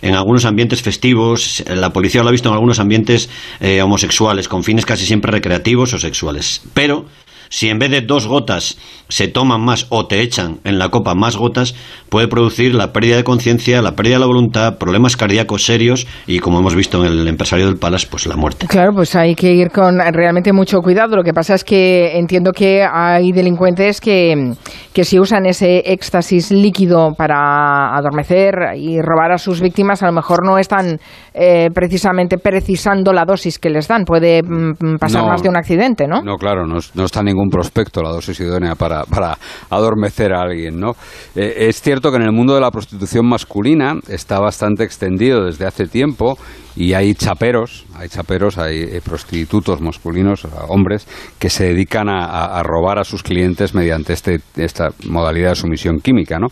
en 0.00 0.14
algunos 0.14 0.46
ambientes 0.46 0.80
festivos, 0.80 1.62
la 1.66 1.90
policía 1.92 2.22
lo 2.22 2.28
ha 2.28 2.32
visto 2.32 2.48
en 2.48 2.54
algunos 2.54 2.78
ambientes 2.78 3.28
eh, 3.60 3.82
homosexuales, 3.82 4.48
con 4.48 4.64
fines 4.64 4.86
casi 4.86 5.04
siempre 5.04 5.30
recreativos 5.32 5.92
o 5.92 5.98
sexuales. 5.98 6.62
Pero 6.72 7.04
si 7.48 7.68
en 7.68 7.78
vez 7.78 7.90
de 7.90 8.00
dos 8.00 8.26
gotas 8.26 8.78
se 9.08 9.28
toman 9.28 9.60
más 9.60 9.86
o 9.88 10.06
te 10.06 10.20
echan 10.20 10.60
en 10.64 10.78
la 10.78 10.90
copa 10.90 11.14
más 11.14 11.36
gotas, 11.36 11.74
puede 12.08 12.28
producir 12.28 12.74
la 12.74 12.92
pérdida 12.92 13.16
de 13.16 13.24
conciencia, 13.24 13.82
la 13.82 13.92
pérdida 13.92 14.16
de 14.16 14.20
la 14.20 14.26
voluntad, 14.26 14.78
problemas 14.78 15.16
cardíacos 15.16 15.64
serios 15.64 16.06
y, 16.26 16.40
como 16.40 16.58
hemos 16.58 16.74
visto 16.74 17.04
en 17.04 17.12
el 17.12 17.28
empresario 17.28 17.66
del 17.66 17.76
Palas, 17.76 18.06
pues 18.06 18.26
la 18.26 18.36
muerte. 18.36 18.66
Claro, 18.66 18.92
pues 18.92 19.14
hay 19.16 19.34
que 19.34 19.52
ir 19.52 19.70
con 19.70 19.98
realmente 19.98 20.52
mucho 20.52 20.80
cuidado. 20.80 21.16
Lo 21.16 21.22
que 21.22 21.32
pasa 21.32 21.54
es 21.54 21.64
que 21.64 22.18
entiendo 22.18 22.52
que 22.52 22.82
hay 22.84 23.32
delincuentes 23.32 24.00
que, 24.00 24.54
que 24.92 25.04
si 25.04 25.18
usan 25.18 25.46
ese 25.46 25.78
éxtasis 25.86 26.50
líquido 26.50 27.14
para 27.16 27.96
adormecer 27.96 28.54
y 28.76 29.00
robar 29.00 29.32
a 29.32 29.38
sus 29.38 29.60
víctimas, 29.60 30.02
a 30.02 30.06
lo 30.06 30.12
mejor 30.12 30.44
no 30.44 30.58
están 30.58 30.98
eh, 31.34 31.68
precisamente 31.72 32.38
precisando 32.38 33.12
la 33.12 33.24
dosis 33.24 33.58
que 33.58 33.70
les 33.70 33.88
dan. 33.88 34.04
Puede 34.04 34.42
mm, 34.42 34.96
pasar 34.98 35.24
más 35.24 35.42
de 35.42 35.48
un 35.48 35.56
accidente, 35.56 36.06
¿no? 36.06 36.22
No, 36.22 36.36
claro, 36.36 36.66
no, 36.66 36.78
no 36.94 37.04
está 37.04 37.22
ningún 37.22 37.37
ningún 37.38 37.50
prospecto 37.50 38.02
la 38.02 38.10
dosis 38.10 38.40
idónea 38.40 38.74
para, 38.74 39.04
para 39.04 39.38
adormecer 39.70 40.32
a 40.32 40.42
alguien, 40.42 40.78
¿no? 40.78 40.92
Eh, 41.36 41.68
es 41.68 41.80
cierto 41.80 42.10
que 42.10 42.16
en 42.16 42.24
el 42.24 42.32
mundo 42.32 42.54
de 42.54 42.60
la 42.60 42.70
prostitución 42.70 43.26
masculina 43.26 43.94
está 44.08 44.40
bastante 44.40 44.84
extendido 44.84 45.44
desde 45.44 45.66
hace 45.66 45.86
tiempo 45.86 46.36
y 46.78 46.94
hay 46.94 47.12
chaperos, 47.14 47.86
hay 47.96 48.08
chaperos, 48.08 48.56
hay 48.56 48.82
eh, 48.82 49.00
prostitutos 49.04 49.80
masculinos, 49.80 50.46
hombres, 50.68 51.08
que 51.40 51.50
se 51.50 51.64
dedican 51.64 52.08
a, 52.08 52.62
robar 52.62 53.00
a 53.00 53.04
sus 53.04 53.24
clientes 53.24 53.74
mediante 53.74 54.12
este, 54.12 54.38
esta 54.54 54.90
modalidad 55.08 55.50
de 55.50 55.54
sumisión 55.56 55.98
química. 55.98 56.38
¿no? 56.38 56.46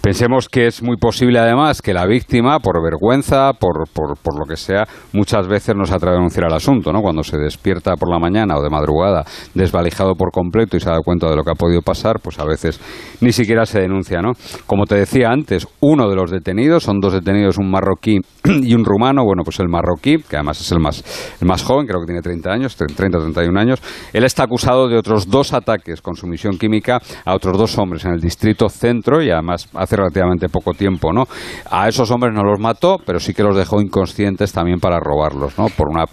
Pensemos 0.00 0.48
que 0.48 0.68
es 0.68 0.84
muy 0.84 0.96
posible 0.96 1.40
además 1.40 1.82
que 1.82 1.92
la 1.92 2.06
víctima, 2.06 2.60
por 2.60 2.80
vergüenza, 2.80 3.54
por, 3.54 3.88
por, 3.92 4.16
por, 4.18 4.38
lo 4.38 4.46
que 4.46 4.56
sea, 4.56 4.84
muchas 5.12 5.48
veces 5.48 5.74
no 5.74 5.84
se 5.84 5.94
atreve 5.94 6.14
a 6.14 6.18
denunciar 6.18 6.46
el 6.46 6.54
asunto. 6.54 6.92
¿no? 6.92 7.02
Cuando 7.02 7.24
se 7.24 7.36
despierta 7.36 7.96
por 7.96 8.08
la 8.08 8.20
mañana 8.20 8.56
o 8.56 8.62
de 8.62 8.70
madrugada 8.70 9.24
desvalijado 9.52 10.14
por 10.14 10.30
completo 10.30 10.76
y 10.76 10.80
se 10.80 10.90
da 10.90 11.00
cuenta 11.04 11.28
de 11.28 11.34
lo 11.34 11.42
que 11.42 11.50
ha 11.50 11.54
podido 11.54 11.82
pasar, 11.82 12.20
pues 12.20 12.38
a 12.38 12.44
veces 12.44 12.80
ni 13.20 13.32
siquiera 13.32 13.66
se 13.66 13.80
denuncia. 13.80 14.20
¿no? 14.22 14.30
Como 14.66 14.84
te 14.86 14.94
decía 14.94 15.30
antes, 15.30 15.66
uno 15.80 16.08
de 16.08 16.14
los 16.14 16.30
detenidos, 16.30 16.84
son 16.84 17.00
dos 17.00 17.14
detenidos, 17.14 17.58
un 17.58 17.68
marroquí 17.68 18.20
y 18.44 18.72
un 18.72 18.84
rumano, 18.84 19.24
bueno, 19.24 19.42
pues 19.42 19.55
el 19.62 19.68
marroquí, 19.68 20.18
que 20.18 20.36
además 20.36 20.60
es 20.60 20.70
el 20.72 20.80
más, 20.80 21.02
el 21.40 21.46
más 21.46 21.62
joven, 21.62 21.86
creo 21.86 22.00
que 22.00 22.06
tiene 22.06 22.22
30 22.22 22.50
años, 22.50 22.76
30 22.76 23.18
o 23.18 23.20
31 23.22 23.60
años, 23.60 23.80
él 24.12 24.24
está 24.24 24.44
acusado 24.44 24.88
de 24.88 24.96
otros 24.96 25.28
dos 25.28 25.52
ataques 25.52 26.00
con 26.00 26.16
sumisión 26.16 26.58
química 26.58 27.00
a 27.24 27.34
otros 27.34 27.58
dos 27.58 27.78
hombres 27.78 28.04
en 28.04 28.12
el 28.12 28.20
distrito 28.20 28.68
centro 28.68 29.22
y 29.22 29.30
además 29.30 29.68
hace 29.74 29.96
relativamente 29.96 30.48
poco 30.48 30.72
tiempo, 30.72 31.12
¿no? 31.12 31.24
A 31.70 31.88
esos 31.88 32.10
hombres 32.10 32.34
no 32.34 32.42
los 32.42 32.58
mató, 32.58 32.98
pero 33.04 33.18
sí 33.18 33.34
que 33.34 33.42
los 33.42 33.56
dejó 33.56 33.80
inconscientes 33.80 34.52
también 34.52 34.78
para 34.78 34.98
robarlos, 35.00 35.58
¿no? 35.58 35.66
Por 35.68 35.88
una, 35.88 36.04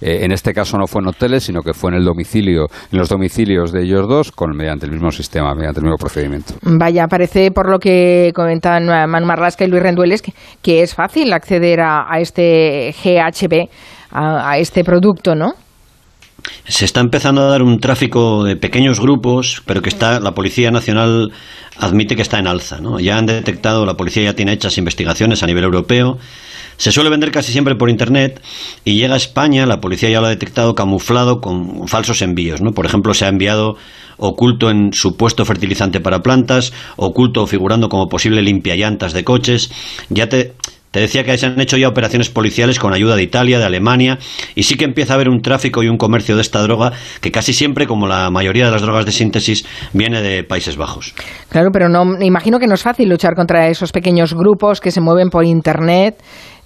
eh, 0.00 0.20
en 0.22 0.32
este 0.32 0.52
caso 0.52 0.78
no 0.78 0.86
fue 0.86 1.02
en 1.02 1.08
hoteles, 1.08 1.44
sino 1.44 1.62
que 1.62 1.72
fue 1.72 1.90
en 1.90 1.98
el 1.98 2.04
domicilio, 2.04 2.66
en 2.92 2.98
los 2.98 3.08
domicilios 3.08 3.72
de 3.72 3.82
ellos 3.82 4.08
dos, 4.08 4.32
con 4.32 4.56
mediante 4.56 4.86
el 4.86 4.92
mismo 4.92 5.10
sistema, 5.10 5.54
mediante 5.54 5.80
el 5.80 5.84
mismo 5.84 5.98
procedimiento. 5.98 6.54
Vaya, 6.62 7.06
parece 7.08 7.50
por 7.50 7.70
lo 7.70 7.78
que 7.78 8.32
comentan 8.34 8.86
Manu 8.86 9.26
Marlasca 9.26 9.64
y 9.64 9.68
Luis 9.68 9.82
Rendueles 9.82 10.22
que, 10.22 10.32
que 10.62 10.82
es 10.82 10.94
fácil 10.94 11.32
acceder 11.32 11.80
a 11.80 12.18
este 12.18 12.79
GHB 12.92 13.68
a, 14.12 14.58
este 14.58 14.84
producto, 14.84 15.34
¿no? 15.34 15.54
se 16.66 16.86
está 16.86 17.00
empezando 17.00 17.42
a 17.42 17.50
dar 17.50 17.62
un 17.62 17.80
tráfico 17.80 18.44
de 18.44 18.56
pequeños 18.56 18.98
grupos, 18.98 19.62
pero 19.66 19.82
que 19.82 19.90
está 19.90 20.20
la 20.20 20.32
Policía 20.32 20.70
Nacional 20.70 21.32
admite 21.80 22.14
que 22.14 22.22
está 22.22 22.38
en 22.38 22.46
alza. 22.46 22.78
¿no? 22.80 23.00
Ya 23.00 23.18
han 23.18 23.26
detectado, 23.26 23.86
la 23.86 23.94
policía 23.94 24.24
ya 24.24 24.34
tiene 24.34 24.52
hechas 24.52 24.78
investigaciones 24.78 25.42
a 25.42 25.46
nivel 25.46 25.64
europeo. 25.64 26.18
Se 26.76 26.92
suele 26.92 27.10
vender 27.10 27.30
casi 27.30 27.52
siempre 27.52 27.74
por 27.74 27.90
Internet 27.90 28.40
y 28.84 28.94
llega 28.94 29.14
a 29.14 29.16
España, 29.16 29.66
la 29.66 29.80
policía 29.80 30.08
ya 30.08 30.20
lo 30.20 30.26
ha 30.26 30.30
detectado 30.30 30.74
camuflado 30.74 31.40
con 31.40 31.88
falsos 31.88 32.22
envíos. 32.22 32.62
¿no? 32.62 32.72
Por 32.72 32.86
ejemplo, 32.86 33.12
se 33.12 33.26
ha 33.26 33.28
enviado 33.28 33.76
oculto 34.16 34.70
en 34.70 34.92
supuesto 34.92 35.44
fertilizante 35.44 36.00
para 36.00 36.20
plantas, 36.20 36.72
oculto 36.96 37.46
figurando 37.46 37.88
como 37.88 38.06
posible 38.06 38.42
limpiallantas 38.42 39.12
de 39.12 39.24
coches. 39.24 39.70
Ya 40.08 40.28
te, 40.28 40.54
te 40.90 41.00
decía 41.00 41.24
que 41.24 41.36
se 41.38 41.46
han 41.46 41.60
hecho 41.60 41.76
ya 41.76 41.88
operaciones 41.88 42.30
policiales 42.30 42.78
con 42.78 42.92
ayuda 42.92 43.16
de 43.16 43.22
Italia, 43.22 43.58
de 43.58 43.64
Alemania, 43.64 44.18
y 44.54 44.64
sí 44.64 44.76
que 44.76 44.84
empieza 44.84 45.12
a 45.12 45.16
haber 45.16 45.28
un 45.28 45.40
tráfico 45.40 45.82
y 45.82 45.88
un 45.88 45.96
comercio 45.96 46.34
de 46.34 46.42
esta 46.42 46.60
droga 46.62 46.92
que 47.20 47.30
casi 47.30 47.52
siempre, 47.52 47.86
como 47.86 48.06
la 48.06 48.30
mayoría 48.30 48.64
de 48.64 48.72
las 48.72 48.82
drogas 48.82 49.06
de 49.06 49.12
síntesis, 49.12 49.64
viene 49.92 50.20
de 50.20 50.42
Países 50.42 50.76
Bajos. 50.76 51.14
Claro, 51.48 51.70
pero 51.72 51.88
no, 51.88 52.04
me 52.04 52.26
imagino 52.26 52.58
que 52.58 52.66
no 52.66 52.74
es 52.74 52.82
fácil 52.82 53.08
luchar 53.08 53.34
contra 53.34 53.68
esos 53.68 53.92
pequeños 53.92 54.34
grupos 54.34 54.80
que 54.80 54.90
se 54.90 55.00
mueven 55.00 55.30
por 55.30 55.44
Internet. 55.44 56.16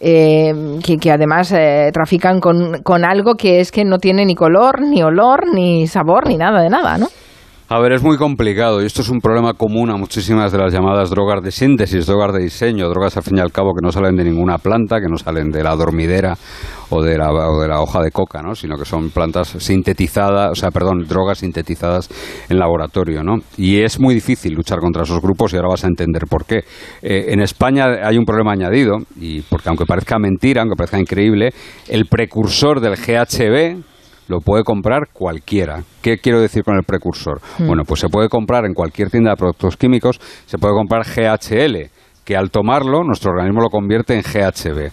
Eh, 0.00 0.52
que, 1.00 1.10
además 1.10 1.50
eh, 1.52 1.88
trafican 1.94 2.38
con, 2.38 2.82
con 2.82 3.06
algo 3.06 3.36
que 3.36 3.60
es 3.60 3.70
que 3.70 3.84
no 3.84 3.98
tiene 3.98 4.26
ni 4.26 4.34
color, 4.34 4.82
ni 4.82 5.02
olor, 5.02 5.44
ni 5.54 5.86
sabor, 5.86 6.28
ni 6.28 6.36
nada 6.36 6.60
de 6.60 6.68
nada, 6.68 6.98
¿no? 6.98 7.08
A 7.74 7.80
ver, 7.80 7.90
es 7.90 8.04
muy 8.04 8.16
complicado 8.16 8.80
y 8.80 8.86
esto 8.86 9.02
es 9.02 9.08
un 9.08 9.18
problema 9.20 9.54
común 9.54 9.90
a 9.90 9.96
muchísimas 9.96 10.52
de 10.52 10.58
las 10.58 10.72
llamadas 10.72 11.10
drogas 11.10 11.42
de 11.42 11.50
síntesis, 11.50 12.06
drogas 12.06 12.32
de 12.32 12.44
diseño, 12.44 12.88
drogas 12.88 13.16
al 13.16 13.24
fin 13.24 13.38
y 13.38 13.40
al 13.40 13.50
cabo 13.50 13.72
que 13.74 13.84
no 13.84 13.90
salen 13.90 14.14
de 14.14 14.22
ninguna 14.22 14.58
planta, 14.58 15.00
que 15.00 15.08
no 15.08 15.18
salen 15.18 15.50
de 15.50 15.64
la 15.64 15.74
dormidera 15.74 16.38
o 16.90 17.02
de 17.02 17.18
la, 17.18 17.32
o 17.32 17.60
de 17.60 17.66
la 17.66 17.80
hoja 17.80 18.00
de 18.00 18.12
coca, 18.12 18.42
¿no? 18.42 18.54
sino 18.54 18.76
que 18.76 18.84
son 18.84 19.10
plantas 19.10 19.56
sintetizadas, 19.58 20.52
o 20.52 20.54
sea, 20.54 20.70
perdón, 20.70 21.04
drogas 21.08 21.38
sintetizadas 21.38 22.08
en 22.48 22.60
laboratorio. 22.60 23.24
¿no? 23.24 23.38
Y 23.56 23.80
es 23.80 23.98
muy 23.98 24.14
difícil 24.14 24.54
luchar 24.54 24.78
contra 24.78 25.02
esos 25.02 25.20
grupos 25.20 25.52
y 25.52 25.56
ahora 25.56 25.70
vas 25.70 25.82
a 25.82 25.88
entender 25.88 26.26
por 26.30 26.46
qué. 26.46 26.58
Eh, 27.02 27.32
en 27.32 27.40
España 27.40 27.86
hay 28.04 28.16
un 28.16 28.24
problema 28.24 28.52
añadido, 28.52 28.98
y 29.16 29.40
porque 29.40 29.68
aunque 29.68 29.84
parezca 29.84 30.20
mentira, 30.20 30.62
aunque 30.62 30.76
parezca 30.76 31.00
increíble, 31.00 31.50
el 31.88 32.06
precursor 32.06 32.80
del 32.80 32.94
GHB, 32.94 33.93
lo 34.28 34.40
puede 34.40 34.64
comprar 34.64 35.08
cualquiera. 35.12 35.84
¿Qué 36.02 36.18
quiero 36.18 36.40
decir 36.40 36.64
con 36.64 36.76
el 36.76 36.84
precursor? 36.84 37.40
Hmm. 37.58 37.66
Bueno, 37.66 37.84
pues 37.84 38.00
se 38.00 38.08
puede 38.08 38.28
comprar 38.28 38.64
en 38.64 38.74
cualquier 38.74 39.10
tienda 39.10 39.30
de 39.30 39.36
productos 39.36 39.76
químicos, 39.76 40.20
se 40.46 40.58
puede 40.58 40.74
comprar 40.74 41.04
GHL, 41.04 41.90
que 42.24 42.36
al 42.36 42.50
tomarlo 42.50 43.04
nuestro 43.04 43.32
organismo 43.32 43.60
lo 43.60 43.68
convierte 43.68 44.14
en 44.14 44.22
GHB. 44.22 44.90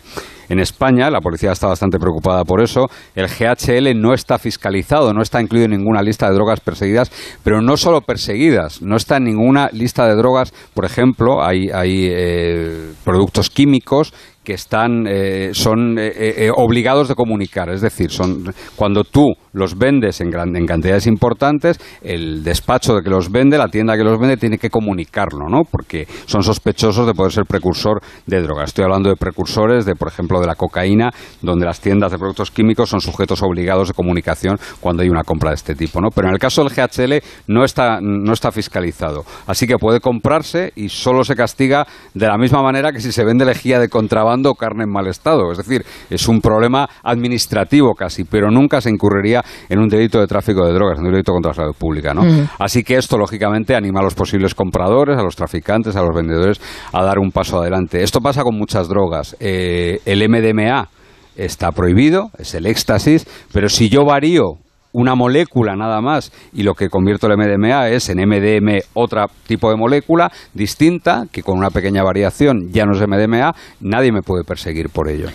En 0.49 0.59
España, 0.59 1.09
la 1.09 1.21
policía 1.21 1.53
está 1.53 1.67
bastante 1.67 1.97
preocupada 1.97 2.43
por 2.43 2.61
eso, 2.61 2.87
el 3.15 3.27
GHL 3.27 3.97
no 3.97 4.13
está 4.13 4.37
fiscalizado, 4.37 5.13
no 5.13 5.21
está 5.21 5.41
incluido 5.41 5.63
en 5.63 5.71
ninguna 5.71 6.01
lista 6.01 6.27
de 6.27 6.33
drogas 6.33 6.59
perseguidas, 6.59 7.09
pero 7.41 7.61
no 7.61 7.77
solo 7.77 8.01
perseguidas, 8.01 8.81
no 8.81 8.97
está 8.97 9.15
en 9.15 9.23
ninguna 9.23 9.69
lista 9.71 10.05
de 10.07 10.15
drogas, 10.15 10.53
por 10.73 10.83
ejemplo, 10.83 11.41
hay, 11.41 11.69
hay 11.73 12.09
eh, 12.11 12.91
productos 13.05 13.49
químicos 13.49 14.13
que 14.43 14.53
están 14.53 15.05
eh, 15.07 15.51
son 15.53 15.97
eh, 15.99 16.11
eh, 16.15 16.51
obligados 16.55 17.07
de 17.07 17.15
comunicar, 17.15 17.69
es 17.69 17.81
decir, 17.81 18.09
son 18.09 18.51
cuando 18.75 19.03
tú 19.03 19.27
los 19.53 19.77
vendes 19.77 20.19
en, 20.21 20.33
en 20.33 20.65
cantidades 20.65 21.05
importantes, 21.07 21.77
el 22.01 22.43
despacho 22.43 22.95
de 22.95 23.03
que 23.03 23.09
los 23.09 23.31
vende, 23.31 23.57
la 23.57 23.67
tienda 23.67 23.95
que 23.97 24.03
los 24.03 24.19
vende 24.19 24.37
tiene 24.37 24.57
que 24.57 24.69
comunicarlo, 24.69 25.47
¿no? 25.49 25.63
Porque 25.69 26.07
son 26.25 26.41
sospechosos 26.41 27.05
de 27.05 27.13
poder 27.13 27.33
ser 27.33 27.45
precursor 27.45 28.01
de 28.25 28.41
drogas. 28.41 28.69
Estoy 28.69 28.85
hablando 28.85 29.09
de 29.09 29.15
precursores 29.15 29.85
de, 29.85 29.95
por 29.95 30.07
ejemplo, 30.07 30.39
de 30.39 30.47
la 30.47 30.55
cocaína, 30.55 31.11
donde 31.41 31.65
las 31.65 31.81
tiendas 31.81 32.11
de 32.11 32.17
productos 32.17 32.49
químicos 32.49 32.89
son 32.89 33.01
sujetos 33.01 33.43
obligados 33.43 33.89
de 33.89 33.93
comunicación 33.93 34.57
cuando 34.79 35.03
hay 35.03 35.09
una 35.09 35.23
compra 35.23 35.49
de 35.49 35.55
este 35.55 35.75
tipo, 35.75 36.01
¿no? 36.01 36.09
Pero 36.15 36.29
en 36.29 36.33
el 36.33 36.39
caso 36.39 36.63
del 36.63 36.73
GHL 36.73 37.23
no 37.47 37.63
está 37.63 37.99
no 38.01 38.33
está 38.33 38.51
fiscalizado, 38.51 39.23
así 39.45 39.67
que 39.67 39.77
puede 39.77 39.99
comprarse 39.99 40.71
y 40.75 40.89
solo 40.89 41.23
se 41.23 41.35
castiga 41.35 41.85
de 42.13 42.27
la 42.27 42.37
misma 42.37 42.63
manera 42.63 42.91
que 42.91 43.01
si 43.01 43.11
se 43.11 43.25
vende 43.25 43.45
lejía 43.45 43.79
de 43.79 43.89
contrabando 43.89 44.30
carne 44.57 44.83
en 44.83 44.91
mal 44.91 45.07
estado. 45.07 45.51
Es 45.51 45.57
decir, 45.57 45.85
es 46.09 46.27
un 46.27 46.41
problema 46.41 46.87
administrativo 47.03 47.93
casi, 47.93 48.23
pero 48.23 48.49
nunca 48.49 48.81
se 48.81 48.89
incurriría 48.89 49.43
en 49.69 49.79
un 49.79 49.87
delito 49.87 50.19
de 50.19 50.27
tráfico 50.27 50.65
de 50.65 50.73
drogas, 50.73 50.99
en 50.99 51.05
un 51.05 51.11
delito 51.11 51.31
contra 51.31 51.49
la 51.49 51.55
salud 51.55 51.75
pública. 51.77 52.13
¿no? 52.13 52.21
Así 52.59 52.83
que 52.83 52.97
esto, 52.97 53.17
lógicamente, 53.17 53.75
anima 53.75 53.99
a 53.99 54.03
los 54.03 54.15
posibles 54.15 54.55
compradores, 54.55 55.17
a 55.17 55.23
los 55.23 55.35
traficantes, 55.35 55.95
a 55.95 56.01
los 56.01 56.15
vendedores 56.15 56.59
a 56.93 57.03
dar 57.03 57.19
un 57.19 57.31
paso 57.31 57.59
adelante. 57.59 58.03
Esto 58.03 58.19
pasa 58.19 58.43
con 58.43 58.57
muchas 58.57 58.87
drogas. 58.87 59.35
Eh, 59.39 59.99
el 60.05 60.27
MDMA 60.29 60.89
está 61.35 61.71
prohibido, 61.71 62.29
es 62.37 62.53
el 62.55 62.65
éxtasis, 62.65 63.27
pero 63.51 63.69
si 63.69 63.89
yo 63.89 64.05
varío 64.05 64.57
una 64.93 65.15
molécula 65.15 65.75
nada 65.75 66.01
más 66.01 66.31
y 66.53 66.63
lo 66.63 66.73
que 66.73 66.89
convierto 66.89 67.27
el 67.27 67.37
MDMA 67.37 67.89
es 67.89 68.09
en 68.09 68.17
MDM 68.17 68.79
otro 68.93 69.25
tipo 69.47 69.69
de 69.69 69.77
molécula 69.77 70.31
distinta 70.53 71.25
que 71.31 71.43
con 71.43 71.57
una 71.57 71.69
pequeña 71.69 72.03
variación 72.03 72.69
ya 72.71 72.85
no 72.85 72.93
es 72.93 73.07
MDMA, 73.07 73.53
nadie 73.79 74.11
me 74.11 74.21
puede 74.21 74.43
perseguir 74.43 74.89
por 74.89 75.09
ello. 75.09 75.27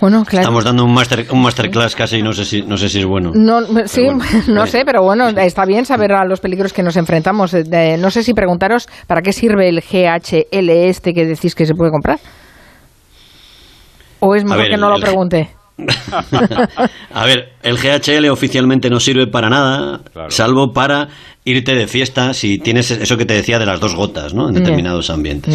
Bueno, 0.00 0.24
claro. 0.24 0.44
Estamos 0.44 0.64
dando 0.64 0.84
un, 0.84 0.94
master, 0.94 1.26
un 1.30 1.42
masterclass 1.42 1.94
casi, 1.94 2.22
no 2.22 2.32
sé 2.32 2.46
si, 2.46 2.62
no 2.62 2.78
sé 2.78 2.88
si 2.88 3.00
es 3.00 3.04
bueno. 3.04 3.32
No, 3.34 3.60
sí, 3.86 4.06
no 4.48 4.66
sé, 4.66 4.84
pero 4.86 5.02
bueno, 5.02 5.28
está 5.28 5.66
bien 5.66 5.84
saber 5.84 6.12
a 6.12 6.24
los 6.24 6.40
peligros 6.40 6.72
que 6.72 6.82
nos 6.82 6.96
enfrentamos. 6.96 7.54
no 7.54 8.10
sé 8.10 8.22
si 8.22 8.32
preguntaros 8.32 8.88
para 9.06 9.20
qué 9.20 9.32
sirve 9.32 9.68
el 9.68 9.82
GHL 9.82 10.70
este 10.70 11.12
que 11.12 11.26
decís 11.26 11.54
que 11.54 11.66
se 11.66 11.74
puede 11.74 11.90
comprar. 11.90 12.18
¿O 14.20 14.34
es 14.34 14.44
mejor 14.44 14.68
que 14.68 14.76
no 14.78 14.88
lo 14.88 14.98
pregunte? 14.98 15.50
a 17.12 17.26
ver, 17.26 17.52
el 17.62 17.76
GHL 17.76 18.28
oficialmente 18.30 18.90
no 18.90 19.00
sirve 19.00 19.26
para 19.26 19.48
nada, 19.48 20.00
salvo 20.28 20.72
para 20.72 21.08
irte 21.44 21.74
de 21.74 21.86
fiesta 21.86 22.34
si 22.34 22.58
tienes 22.58 22.90
eso 22.90 23.16
que 23.16 23.24
te 23.24 23.34
decía 23.34 23.58
de 23.58 23.66
las 23.66 23.80
dos 23.80 23.94
gotas, 23.94 24.34
¿no? 24.34 24.48
En 24.48 24.54
determinados 24.54 25.10
ambientes. 25.10 25.54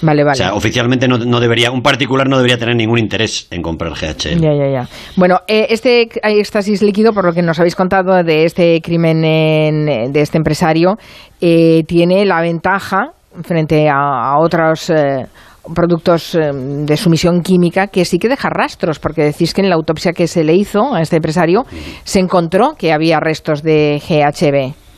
Vale, 0.00 0.22
vale. 0.22 0.32
O 0.32 0.36
sea, 0.36 0.54
oficialmente 0.54 1.08
no, 1.08 1.40
debería, 1.40 1.72
un 1.72 1.82
particular 1.82 2.28
no 2.28 2.36
debería 2.36 2.56
tener 2.56 2.76
ningún 2.76 2.98
interés 2.98 3.48
en 3.50 3.62
comprar 3.62 3.92
GHL. 3.92 4.40
Ya, 4.40 4.54
ya, 4.54 4.70
ya. 4.70 4.88
Bueno, 5.16 5.40
eh, 5.48 5.66
este 5.70 6.08
éxtasis 6.22 6.82
líquido, 6.82 7.12
por 7.12 7.24
lo 7.24 7.32
que 7.32 7.42
nos 7.42 7.58
habéis 7.58 7.74
contado 7.74 8.22
de 8.22 8.44
este 8.44 8.80
crimen 8.80 9.22
de 9.22 10.20
este 10.20 10.38
empresario, 10.38 10.98
eh, 11.40 11.82
tiene 11.86 12.24
la 12.24 12.40
ventaja 12.40 13.12
frente 13.42 13.88
a, 13.88 14.38
otros 14.38 14.90
eh, 14.90 15.26
productos 15.74 16.34
eh, 16.34 16.50
de 16.52 16.96
sumisión 16.96 17.42
química 17.42 17.88
que 17.88 18.04
sí 18.04 18.18
que 18.18 18.28
deja 18.28 18.48
rastros, 18.50 18.98
porque 18.98 19.22
decís 19.22 19.54
que 19.54 19.60
en 19.60 19.68
la 19.68 19.76
autopsia 19.76 20.12
que 20.12 20.26
se 20.26 20.44
le 20.44 20.54
hizo 20.54 20.94
a 20.94 21.02
este 21.02 21.16
empresario 21.16 21.64
se 22.04 22.20
encontró 22.20 22.74
que 22.78 22.92
había 22.92 23.20
restos 23.20 23.62
de 23.62 24.00
GHB. 24.06 24.88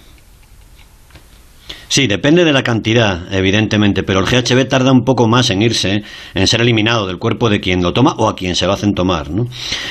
Sí, 1.90 2.06
depende 2.06 2.44
de 2.44 2.52
la 2.52 2.62
cantidad, 2.62 3.22
evidentemente, 3.34 4.04
pero 4.04 4.20
el 4.20 4.26
GHB 4.26 4.68
tarda 4.68 4.92
un 4.92 5.02
poco 5.02 5.26
más 5.26 5.50
en 5.50 5.60
irse, 5.60 6.04
en 6.34 6.46
ser 6.46 6.60
eliminado 6.60 7.04
del 7.08 7.18
cuerpo 7.18 7.50
de 7.50 7.58
quien 7.58 7.82
lo 7.82 7.92
toma 7.92 8.14
o 8.16 8.28
a 8.28 8.36
quien 8.36 8.54
se 8.54 8.64
lo 8.66 8.72
hacen 8.74 8.94
tomar. 8.94 9.28
¿no? 9.28 9.46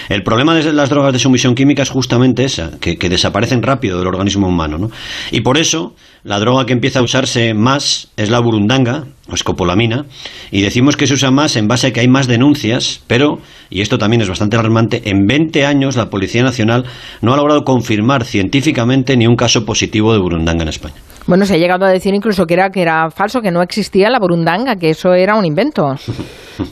El 0.07 0.23
problema 0.23 0.55
de 0.55 0.71
las 0.71 0.89
drogas 0.89 1.11
de 1.11 1.19
sumisión 1.19 1.55
química 1.55 1.83
es 1.83 1.89
justamente 1.89 2.45
esa, 2.45 2.79
que, 2.79 2.95
que 2.95 3.09
desaparecen 3.09 3.61
rápido 3.61 3.97
del 3.97 4.07
organismo 4.07 4.47
humano. 4.47 4.77
¿no? 4.77 4.89
Y 5.31 5.41
por 5.41 5.57
eso 5.57 5.93
la 6.23 6.39
droga 6.39 6.65
que 6.65 6.71
empieza 6.71 6.99
a 6.99 7.03
usarse 7.03 7.53
más 7.53 8.13
es 8.15 8.29
la 8.29 8.39
burundanga, 8.39 9.03
o 9.29 9.35
escopolamina, 9.35 10.05
y 10.51 10.61
decimos 10.61 10.97
que 10.97 11.07
se 11.07 11.13
usa 11.13 11.31
más 11.31 11.55
en 11.55 11.67
base 11.67 11.87
a 11.87 11.93
que 11.93 11.99
hay 11.99 12.07
más 12.07 12.27
denuncias, 12.27 13.03
pero, 13.07 13.39
y 13.69 13.81
esto 13.81 13.97
también 13.97 14.21
es 14.21 14.29
bastante 14.29 14.57
alarmante, 14.57 15.01
en 15.05 15.25
20 15.25 15.65
años 15.65 15.95
la 15.95 16.09
Policía 16.09 16.43
Nacional 16.43 16.85
no 17.21 17.33
ha 17.33 17.37
logrado 17.37 17.63
confirmar 17.63 18.25
científicamente 18.25 19.15
ni 19.17 19.27
un 19.27 19.35
caso 19.35 19.65
positivo 19.65 20.13
de 20.13 20.19
burundanga 20.19 20.63
en 20.63 20.69
España. 20.69 20.95
Bueno, 21.27 21.45
se 21.45 21.53
ha 21.53 21.57
llegado 21.57 21.85
a 21.85 21.89
decir 21.89 22.13
incluso 22.15 22.45
que 22.45 22.55
era, 22.55 22.69
que 22.71 22.81
era 22.81 23.11
falso, 23.11 23.41
que 23.41 23.51
no 23.51 23.61
existía 23.61 24.09
la 24.09 24.19
burundanga, 24.19 24.75
que 24.77 24.89
eso 24.89 25.13
era 25.13 25.35
un 25.35 25.45
invento. 25.45 25.95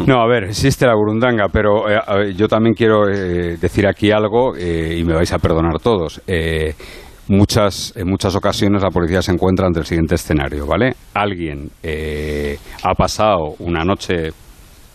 No, 0.05 0.19
a 0.19 0.27
ver, 0.27 0.45
existe 0.45 0.85
la 0.85 0.95
burundanga, 0.95 1.47
pero 1.49 1.89
eh, 1.89 2.33
yo 2.35 2.47
también 2.47 2.73
quiero 2.73 3.07
eh, 3.07 3.55
decir 3.55 3.87
aquí 3.87 4.11
algo 4.11 4.55
eh, 4.57 4.97
y 4.99 5.03
me 5.05 5.13
vais 5.13 5.31
a 5.31 5.37
perdonar 5.37 5.79
todos 5.79 6.21
muchas, 7.27 7.93
en 7.95 8.07
muchas 8.07 8.35
ocasiones 8.35 8.81
la 8.81 8.89
policía 8.89 9.21
se 9.21 9.31
encuentra 9.31 9.67
ante 9.67 9.79
el 9.79 9.85
siguiente 9.85 10.15
escenario, 10.15 10.65
¿vale? 10.65 10.95
Alguien 11.13 11.69
eh, 11.83 12.57
ha 12.83 12.93
pasado 12.93 13.55
una 13.59 13.83
noche 13.83 14.31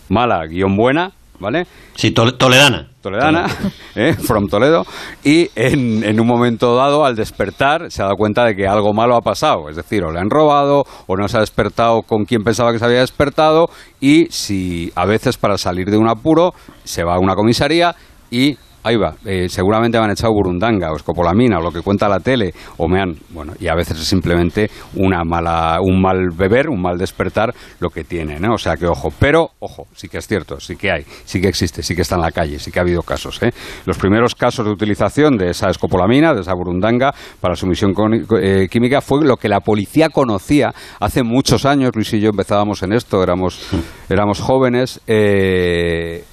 mala, 0.09 0.45
guion 0.45 0.75
buena, 0.75 1.11
¿vale? 1.39 1.65
Sí, 1.95 2.11
toledana. 2.11 2.89
Toledana, 3.01 3.47
¿eh? 3.95 4.13
from 4.13 4.47
Toledo, 4.47 4.85
y 5.25 5.49
en, 5.55 6.05
en, 6.05 6.21
un 6.21 6.25
momento 6.25 6.73
dado, 6.73 7.03
al 7.03 7.17
despertar, 7.17 7.91
se 7.91 8.01
ha 8.01 8.05
dado 8.05 8.15
cuenta 8.15 8.45
de 8.45 8.55
que 8.55 8.65
algo 8.65 8.93
malo 8.93 9.17
ha 9.17 9.21
pasado, 9.21 9.69
es 9.69 9.75
decir, 9.75 10.05
o 10.05 10.11
le 10.11 10.21
han 10.21 10.29
robado, 10.29 10.85
o 11.05 11.17
no 11.17 11.27
se 11.27 11.35
ha 11.35 11.41
despertado 11.41 12.03
con 12.03 12.23
quien 12.23 12.43
pensaba 12.43 12.71
que 12.71 12.79
se 12.79 12.85
había 12.85 12.99
despertado, 12.99 13.67
y 13.99 14.27
si 14.27 14.89
a 14.95 15.05
veces 15.05 15.37
para 15.37 15.57
salir 15.57 15.91
de 15.91 15.97
un 15.97 16.07
apuro 16.07 16.53
se 16.85 17.03
va 17.03 17.15
a 17.15 17.19
una 17.19 17.35
comisaría 17.35 17.93
y 18.31 18.57
ahí 18.83 18.95
va, 18.97 19.15
eh, 19.25 19.47
seguramente 19.49 19.97
me 19.97 20.05
han 20.05 20.11
echado 20.11 20.33
burundanga 20.33 20.91
o 20.91 20.95
escopolamina 20.95 21.59
o 21.59 21.61
lo 21.61 21.71
que 21.71 21.81
cuenta 21.81 22.09
la 22.09 22.19
tele 22.19 22.53
o 22.77 22.87
me 22.87 23.01
han, 23.01 23.15
bueno, 23.29 23.53
y 23.59 23.67
a 23.67 23.75
veces 23.75 23.99
es 23.99 24.05
simplemente 24.05 24.69
una 24.95 25.23
mala, 25.23 25.79
un 25.81 26.01
mal 26.01 26.29
beber, 26.35 26.69
un 26.69 26.81
mal 26.81 26.97
despertar 26.97 27.53
lo 27.79 27.89
que 27.89 28.03
tiene, 28.03 28.39
¿no? 28.39 28.55
O 28.55 28.57
sea 28.57 28.75
que 28.75 28.85
ojo, 28.85 29.11
pero 29.17 29.51
ojo, 29.59 29.87
sí 29.93 30.07
que 30.07 30.17
es 30.17 30.27
cierto, 30.27 30.59
sí 30.59 30.75
que 30.75 30.91
hay, 30.91 31.05
sí 31.25 31.41
que 31.41 31.47
existe, 31.47 31.81
sí 31.81 31.95
que 31.95 32.01
está 32.01 32.15
en 32.15 32.21
la 32.21 32.31
calle, 32.31 32.59
sí 32.59 32.71
que 32.71 32.79
ha 32.79 32.81
habido 32.81 33.01
casos, 33.01 33.41
¿eh? 33.43 33.51
Los 33.85 33.97
primeros 33.97 34.35
casos 34.35 34.65
de 34.65 34.71
utilización 34.71 35.37
de 35.37 35.49
esa 35.49 35.69
escopolamina, 35.69 36.33
de 36.33 36.41
esa 36.41 36.53
burundanga 36.53 37.13
para 37.39 37.55
sumisión 37.55 37.93
eh, 38.41 38.67
química 38.69 39.01
fue 39.01 39.25
lo 39.25 39.37
que 39.37 39.49
la 39.49 39.61
policía 39.61 40.09
conocía 40.09 40.73
hace 40.99 41.23
muchos 41.23 41.65
años, 41.65 41.91
Luis 41.95 42.13
y 42.13 42.19
yo 42.19 42.29
empezábamos 42.29 42.83
en 42.83 42.93
esto, 42.93 43.23
éramos, 43.23 43.69
éramos 44.09 44.39
jóvenes, 44.39 45.01
eh, 45.07 46.23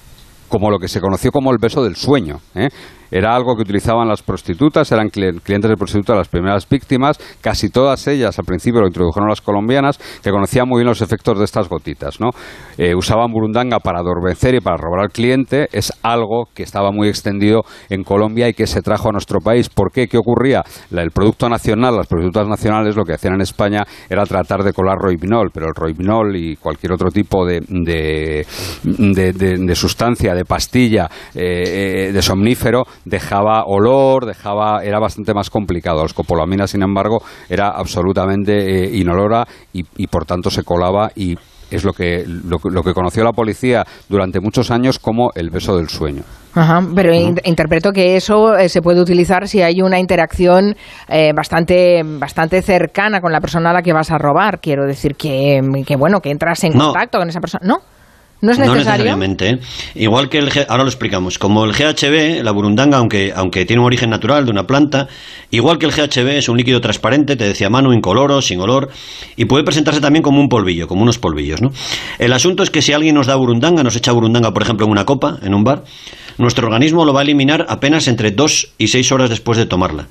como 0.50 0.70
lo 0.70 0.78
que 0.78 0.88
se 0.88 1.00
conoció 1.00 1.30
como 1.32 1.52
el 1.52 1.58
beso 1.58 1.82
del 1.82 1.96
sueño. 1.96 2.40
¿eh? 2.54 2.68
Era 3.10 3.34
algo 3.34 3.56
que 3.56 3.62
utilizaban 3.62 4.08
las 4.08 4.22
prostitutas, 4.22 4.90
eran 4.92 5.08
clientes 5.08 5.68
de 5.68 5.76
prostitutas 5.76 6.16
las 6.16 6.28
primeras 6.28 6.68
víctimas, 6.68 7.18
casi 7.40 7.68
todas 7.68 8.06
ellas 8.06 8.38
al 8.38 8.44
principio 8.44 8.80
lo 8.80 8.86
introdujeron 8.86 9.28
las 9.28 9.40
colombianas, 9.40 9.98
que 10.22 10.30
conocían 10.30 10.68
muy 10.68 10.78
bien 10.78 10.88
los 10.88 11.02
efectos 11.02 11.38
de 11.38 11.44
estas 11.44 11.68
gotitas. 11.68 12.20
¿no? 12.20 12.30
Eh, 12.78 12.94
usaban 12.94 13.32
burundanga 13.32 13.78
para 13.78 14.00
adormecer 14.00 14.54
y 14.54 14.60
para 14.60 14.76
robar 14.76 15.00
al 15.00 15.10
cliente, 15.10 15.68
es 15.72 15.92
algo 16.02 16.48
que 16.54 16.62
estaba 16.62 16.90
muy 16.92 17.08
extendido 17.08 17.62
en 17.88 18.04
Colombia 18.04 18.48
y 18.48 18.54
que 18.54 18.66
se 18.66 18.82
trajo 18.82 19.08
a 19.08 19.12
nuestro 19.12 19.40
país. 19.40 19.68
¿Por 19.68 19.92
qué? 19.92 20.06
¿Qué 20.06 20.18
ocurría? 20.18 20.62
el 20.90 21.10
producto 21.10 21.48
nacional, 21.48 21.96
las 21.96 22.06
prostitutas 22.06 22.46
nacionales, 22.46 22.94
lo 22.96 23.04
que 23.04 23.14
hacían 23.14 23.34
en 23.34 23.40
España 23.40 23.82
era 24.08 24.24
tratar 24.24 24.62
de 24.62 24.72
colar 24.72 24.98
roibinol, 24.98 25.50
pero 25.52 25.66
el 25.66 25.74
roibinol 25.74 26.36
y 26.36 26.56
cualquier 26.56 26.92
otro 26.92 27.10
tipo 27.10 27.46
de, 27.46 27.60
de, 28.82 29.74
sustancia, 29.74 30.34
de 30.34 30.44
pastilla, 30.44 31.08
eh, 31.34 32.08
eh, 32.08 32.12
de 32.12 32.22
somnífero, 32.22 32.84
dejaba 33.04 33.64
olor, 33.66 34.26
dejaba, 34.26 34.82
era 34.84 34.98
bastante 34.98 35.34
más 35.34 35.50
complicado. 35.50 36.00
La 36.00 36.06
escopolamina, 36.06 36.66
sin 36.66 36.82
embargo, 36.82 37.22
era 37.48 37.68
absolutamente 37.68 38.84
eh, 38.84 38.96
inolora 38.96 39.46
y, 39.72 39.84
y, 39.96 40.06
por 40.06 40.24
tanto 40.24 40.50
se 40.50 40.62
colaba 40.62 41.10
y 41.14 41.36
es 41.70 41.84
lo 41.84 41.92
que, 41.92 42.24
lo, 42.26 42.82
que 42.82 42.92
conoció 42.92 43.24
la 43.24 43.32
policía 43.32 43.84
durante 44.08 44.40
muchos 44.40 44.70
años 44.70 44.98
como 44.98 45.30
el 45.34 45.50
beso 45.50 45.76
del 45.76 45.88
sueño. 45.88 46.22
Ajá, 46.54 46.82
pero 46.94 47.14
interpreto 47.14 47.92
que 47.92 48.16
eso 48.16 48.56
eh, 48.56 48.68
se 48.68 48.82
puede 48.82 49.00
utilizar 49.00 49.46
si 49.46 49.62
hay 49.62 49.80
una 49.80 50.00
interacción 50.00 50.74
eh, 51.08 51.32
bastante, 51.34 52.02
bastante 52.04 52.60
cercana 52.62 53.20
con 53.20 53.32
la 53.32 53.40
persona 53.40 53.70
a 53.70 53.72
la 53.72 53.82
que 53.82 53.92
vas 53.92 54.10
a 54.10 54.18
robar. 54.18 54.58
Quiero 54.60 54.84
decir 54.84 55.14
que, 55.14 55.60
que 55.86 55.96
bueno, 55.96 56.20
que 56.20 56.30
entras 56.30 56.64
en 56.64 56.72
contacto 56.72 57.18
con 57.18 57.28
esa 57.28 57.40
persona. 57.40 57.64
¿No? 57.66 57.78
¿No 58.42 58.52
es 58.52 58.58
necesariamente. 58.58 59.58
Igual 59.94 60.30
que 60.30 60.38
el 60.38 60.50
ahora 60.68 60.84
lo 60.84 60.88
explicamos. 60.88 61.38
Como 61.38 61.64
el 61.64 61.72
GHB, 61.72 62.42
la 62.42 62.52
burundanga, 62.52 62.96
aunque, 62.96 63.32
aunque 63.34 63.66
tiene 63.66 63.80
un 63.80 63.86
origen 63.86 64.08
natural 64.08 64.46
de 64.46 64.50
una 64.50 64.66
planta, 64.66 65.08
igual 65.50 65.78
que 65.78 65.86
el 65.86 65.92
GHB 65.92 66.38
es 66.38 66.48
un 66.48 66.56
líquido 66.56 66.80
transparente, 66.80 67.36
te 67.36 67.44
decía 67.44 67.68
mano, 67.68 67.92
incoloro, 67.92 68.40
sin 68.40 68.60
olor, 68.60 68.88
y 69.36 69.44
puede 69.44 69.64
presentarse 69.64 70.00
también 70.00 70.22
como 70.22 70.40
un 70.40 70.48
polvillo, 70.48 70.88
como 70.88 71.02
unos 71.02 71.18
polvillos. 71.18 71.60
¿no? 71.60 71.70
El 72.18 72.32
asunto 72.32 72.62
es 72.62 72.70
que 72.70 72.80
si 72.80 72.94
alguien 72.94 73.14
nos 73.14 73.26
da 73.26 73.34
burundanga, 73.36 73.82
nos 73.82 73.96
echa 73.96 74.12
burundanga, 74.12 74.52
por 74.52 74.62
ejemplo, 74.62 74.86
en 74.86 74.92
una 74.92 75.04
copa, 75.04 75.38
en 75.42 75.52
un 75.52 75.62
bar, 75.62 75.84
nuestro 76.38 76.66
organismo 76.66 77.04
lo 77.04 77.12
va 77.12 77.20
a 77.20 77.24
eliminar 77.24 77.66
apenas 77.68 78.08
entre 78.08 78.30
dos 78.30 78.72
y 78.78 78.88
seis 78.88 79.12
horas 79.12 79.28
después 79.28 79.58
de 79.58 79.66
tomarla. 79.66 80.06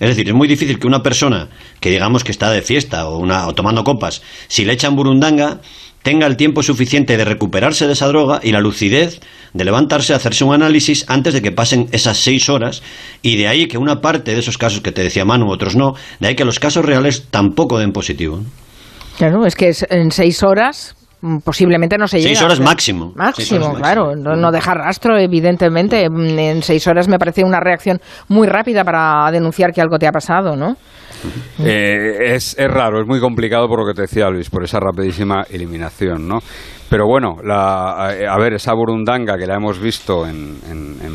Es 0.00 0.08
decir, 0.08 0.26
es 0.28 0.34
muy 0.34 0.48
difícil 0.48 0.78
que 0.78 0.86
una 0.86 1.02
persona 1.02 1.48
que 1.78 1.90
digamos 1.90 2.24
que 2.24 2.32
está 2.32 2.50
de 2.50 2.62
fiesta 2.62 3.06
o, 3.06 3.18
una, 3.18 3.46
o 3.46 3.54
tomando 3.54 3.84
copas, 3.84 4.22
si 4.48 4.64
le 4.64 4.72
echan 4.72 4.96
burundanga, 4.96 5.60
tenga 6.02 6.26
el 6.26 6.36
tiempo 6.36 6.62
suficiente 6.62 7.16
de 7.16 7.24
recuperarse 7.24 7.86
de 7.86 7.92
esa 7.92 8.08
droga 8.08 8.40
y 8.42 8.52
la 8.52 8.60
lucidez 8.60 9.20
de 9.52 9.64
levantarse, 9.64 10.14
hacerse 10.14 10.44
un 10.44 10.54
análisis 10.54 11.04
antes 11.08 11.34
de 11.34 11.42
que 11.42 11.52
pasen 11.52 11.88
esas 11.92 12.18
seis 12.18 12.48
horas 12.48 12.82
y 13.22 13.36
de 13.36 13.48
ahí 13.48 13.66
que 13.66 13.78
una 13.78 14.00
parte 14.00 14.32
de 14.32 14.40
esos 14.40 14.58
casos 14.58 14.80
que 14.80 14.92
te 14.92 15.02
decía 15.02 15.24
Manu, 15.24 15.50
otros 15.50 15.76
no, 15.76 15.94
de 16.20 16.28
ahí 16.28 16.34
que 16.36 16.44
los 16.44 16.60
casos 16.60 16.84
reales 16.84 17.26
tampoco 17.30 17.78
den 17.78 17.92
positivo. 17.92 18.40
Claro, 19.18 19.44
es 19.44 19.54
que 19.54 19.72
en 19.90 20.12
seis 20.12 20.42
horas 20.42 20.96
posiblemente 21.44 21.96
no 21.98 22.06
se 22.06 22.18
llega. 22.18 22.28
Seis 22.28 22.42
horas 22.42 22.60
máximo. 22.60 23.12
Máximo, 23.14 23.74
claro. 23.74 24.14
No, 24.16 24.36
no, 24.36 24.50
dejar 24.50 24.78
rastro, 24.78 25.18
evidentemente. 25.18 26.08
Mm, 26.08 26.38
en 26.38 26.62
seis 26.62 26.86
horas 26.86 27.08
me 27.08 27.18
parece 27.18 27.44
una 27.44 27.60
reacción 27.60 28.00
muy 28.28 28.46
rápida 28.48 28.84
para 28.84 29.30
denunciar 29.30 29.72
que 29.72 29.80
algo 29.80 29.98
te 29.98 30.06
ha 30.06 30.12
pasado, 30.12 30.56
¿no? 30.56 30.76
Eh, 31.58 32.34
es, 32.34 32.56
es 32.58 32.70
raro, 32.70 33.00
es 33.00 33.06
muy 33.06 33.20
complicado 33.20 33.68
por 33.68 33.80
lo 33.80 33.86
que 33.86 33.94
te 33.94 34.02
decía 34.02 34.30
Luis, 34.30 34.48
por 34.48 34.64
esa 34.64 34.80
rapidísima 34.80 35.44
eliminación, 35.50 36.26
¿no? 36.26 36.38
Pero 36.90 37.06
bueno, 37.06 37.36
la, 37.44 38.08
a, 38.08 38.38
ver, 38.38 38.54
esa 38.54 38.74
burundanga 38.74 39.38
que 39.38 39.46
la 39.46 39.54
hemos 39.54 39.78
visto 39.78 40.26
en, 40.26 40.58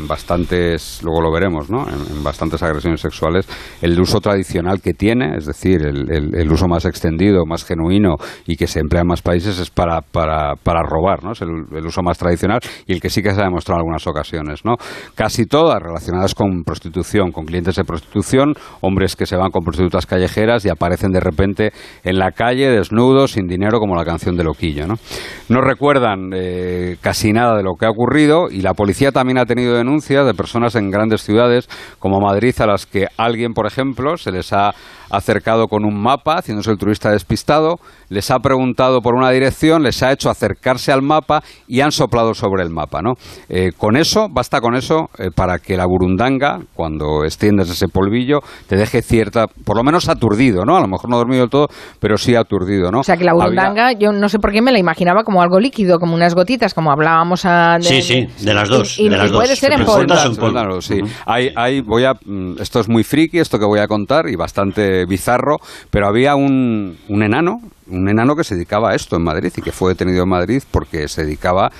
bastantes, 0.08 1.02
luego 1.02 1.20
lo 1.20 1.30
veremos, 1.30 1.68
¿no? 1.68 1.86
En, 1.86 2.24
bastantes 2.24 2.62
agresiones 2.62 3.02
sexuales, 3.02 3.46
el 3.82 4.00
uso 4.00 4.20
tradicional 4.20 4.80
que 4.80 4.94
tiene, 4.94 5.36
es 5.36 5.44
decir, 5.44 5.82
el, 5.84 6.50
uso 6.50 6.66
más 6.66 6.86
extendido, 6.86 7.44
más 7.44 7.66
genuino 7.66 8.14
y 8.46 8.56
que 8.56 8.66
se 8.66 8.80
emplea 8.80 9.02
en 9.02 9.08
más 9.08 9.20
países 9.20 9.58
es 9.58 9.68
para, 9.68 10.00
para, 10.00 10.54
para 10.54 10.82
robar, 10.82 11.22
¿no? 11.22 11.32
Es 11.32 11.42
el, 11.42 11.84
uso 11.84 12.00
más 12.02 12.16
tradicional 12.16 12.60
y 12.86 12.94
el 12.94 13.00
que 13.02 13.10
sí 13.10 13.22
que 13.22 13.34
se 13.34 13.40
ha 13.42 13.44
demostrado 13.44 13.76
en 13.76 13.80
algunas 13.82 14.06
ocasiones, 14.06 14.64
¿no? 14.64 14.76
Casi 15.14 15.44
todas 15.44 15.82
relacionadas 15.82 16.34
con 16.34 16.62
prostitución, 16.64 17.32
con 17.32 17.44
clientes 17.44 17.76
de 17.76 17.84
prostitución, 17.84 18.54
hombres 18.80 19.14
que 19.14 19.26
se 19.26 19.36
van 19.36 19.50
con 19.50 19.62
prostitutas 19.62 20.06
callejeras 20.06 20.64
y 20.64 20.70
aparecen 20.70 21.12
de 21.12 21.20
repente 21.20 21.72
en 22.02 22.18
la 22.18 22.30
calle 22.30 22.70
desnudos, 22.70 23.32
sin 23.32 23.46
dinero, 23.46 23.78
como 23.78 23.94
la 23.94 24.06
canción 24.06 24.36
de 24.36 24.44
Loquillo, 24.44 24.86
no 24.86 25.65
recuerdan 25.66 26.30
eh, 26.34 26.96
casi 27.00 27.32
nada 27.32 27.56
de 27.56 27.62
lo 27.62 27.74
que 27.74 27.86
ha 27.86 27.90
ocurrido 27.90 28.48
y 28.50 28.62
la 28.62 28.74
policía 28.74 29.10
también 29.10 29.38
ha 29.38 29.44
tenido 29.44 29.74
denuncias 29.74 30.24
de 30.24 30.34
personas 30.34 30.74
en 30.76 30.90
grandes 30.90 31.22
ciudades 31.22 31.68
como 31.98 32.20
Madrid 32.20 32.54
a 32.60 32.66
las 32.66 32.86
que 32.86 33.06
alguien, 33.18 33.52
por 33.52 33.66
ejemplo, 33.66 34.16
se 34.16 34.32
les 34.32 34.52
ha 34.52 34.72
acercado 35.10 35.68
con 35.68 35.84
un 35.84 36.00
mapa, 36.00 36.36
haciéndose 36.38 36.70
el 36.70 36.78
turista 36.78 37.10
despistado, 37.10 37.76
les 38.08 38.30
ha 38.30 38.38
preguntado 38.38 39.00
por 39.00 39.14
una 39.14 39.30
dirección, 39.30 39.82
les 39.82 40.02
ha 40.02 40.12
hecho 40.12 40.30
acercarse 40.30 40.92
al 40.92 41.02
mapa 41.02 41.42
y 41.66 41.80
han 41.80 41.92
soplado 41.92 42.34
sobre 42.34 42.62
el 42.62 42.70
mapa. 42.70 43.02
¿no? 43.02 43.14
Eh, 43.48 43.72
con 43.76 43.96
eso, 43.96 44.28
basta 44.30 44.60
con 44.60 44.74
eso 44.74 45.08
eh, 45.18 45.30
para 45.34 45.58
que 45.58 45.76
la 45.76 45.86
burundanga, 45.86 46.60
cuando 46.74 47.24
extiendes 47.24 47.70
ese 47.70 47.88
polvillo, 47.88 48.40
te 48.68 48.76
deje 48.76 49.02
cierta, 49.02 49.46
por 49.46 49.76
lo 49.76 49.82
menos 49.82 50.08
aturdido, 50.08 50.64
¿no? 50.64 50.76
A 50.76 50.80
lo 50.80 50.88
mejor 50.88 51.10
no 51.10 51.16
dormido 51.16 51.42
del 51.42 51.50
todo, 51.50 51.68
pero 52.00 52.16
sí 52.16 52.34
aturdido, 52.34 52.90
¿no? 52.90 53.00
O 53.00 53.02
sea 53.02 53.16
que 53.16 53.24
la 53.24 53.32
burundanga, 53.32 53.92
yo 53.92 54.12
no 54.12 54.28
sé 54.28 54.38
por 54.38 54.52
qué 54.52 54.62
me 54.62 54.72
la 54.72 54.78
imaginaba 54.78 55.24
como 55.24 55.42
algo 55.42 55.58
líquido, 55.58 55.98
como 55.98 56.14
unas 56.14 56.34
gotitas, 56.34 56.74
como 56.74 56.90
hablábamos 56.90 57.44
a, 57.44 57.78
Sí, 57.80 58.02
sí, 58.02 58.26
de 58.40 58.54
las 58.54 58.68
dos. 58.68 58.98
Y, 58.98 59.08
de 59.08 59.16
las 59.16 59.30
puede 59.30 59.56
ser 59.56 59.72
en 59.72 59.84
polvo. 59.84 60.80
sí. 60.80 61.00
hay, 61.24 61.50
hay, 61.54 61.80
voy 61.80 62.04
a, 62.04 62.14
mm, 62.14 62.60
esto 62.60 62.80
es 62.80 62.88
muy 62.88 63.04
friki, 63.04 63.38
esto 63.38 63.58
que 63.58 63.66
voy 63.66 63.80
a 63.80 63.86
contar, 63.86 64.28
y 64.28 64.36
bastante 64.36 64.95
bizarro, 65.04 65.58
pero 65.90 66.06
había 66.06 66.34
un, 66.36 66.96
un 67.08 67.22
enano, 67.22 67.60
un 67.88 68.08
enano 68.08 68.34
que 68.34 68.44
se 68.44 68.54
dedicaba 68.54 68.90
a 68.90 68.94
esto 68.94 69.16
en 69.16 69.22
Madrid 69.22 69.52
y 69.56 69.62
que 69.62 69.72
fue 69.72 69.92
detenido 69.92 70.24
en 70.24 70.28
Madrid 70.28 70.62
porque 70.70 71.08
se 71.08 71.24
dedicaba 71.24 71.70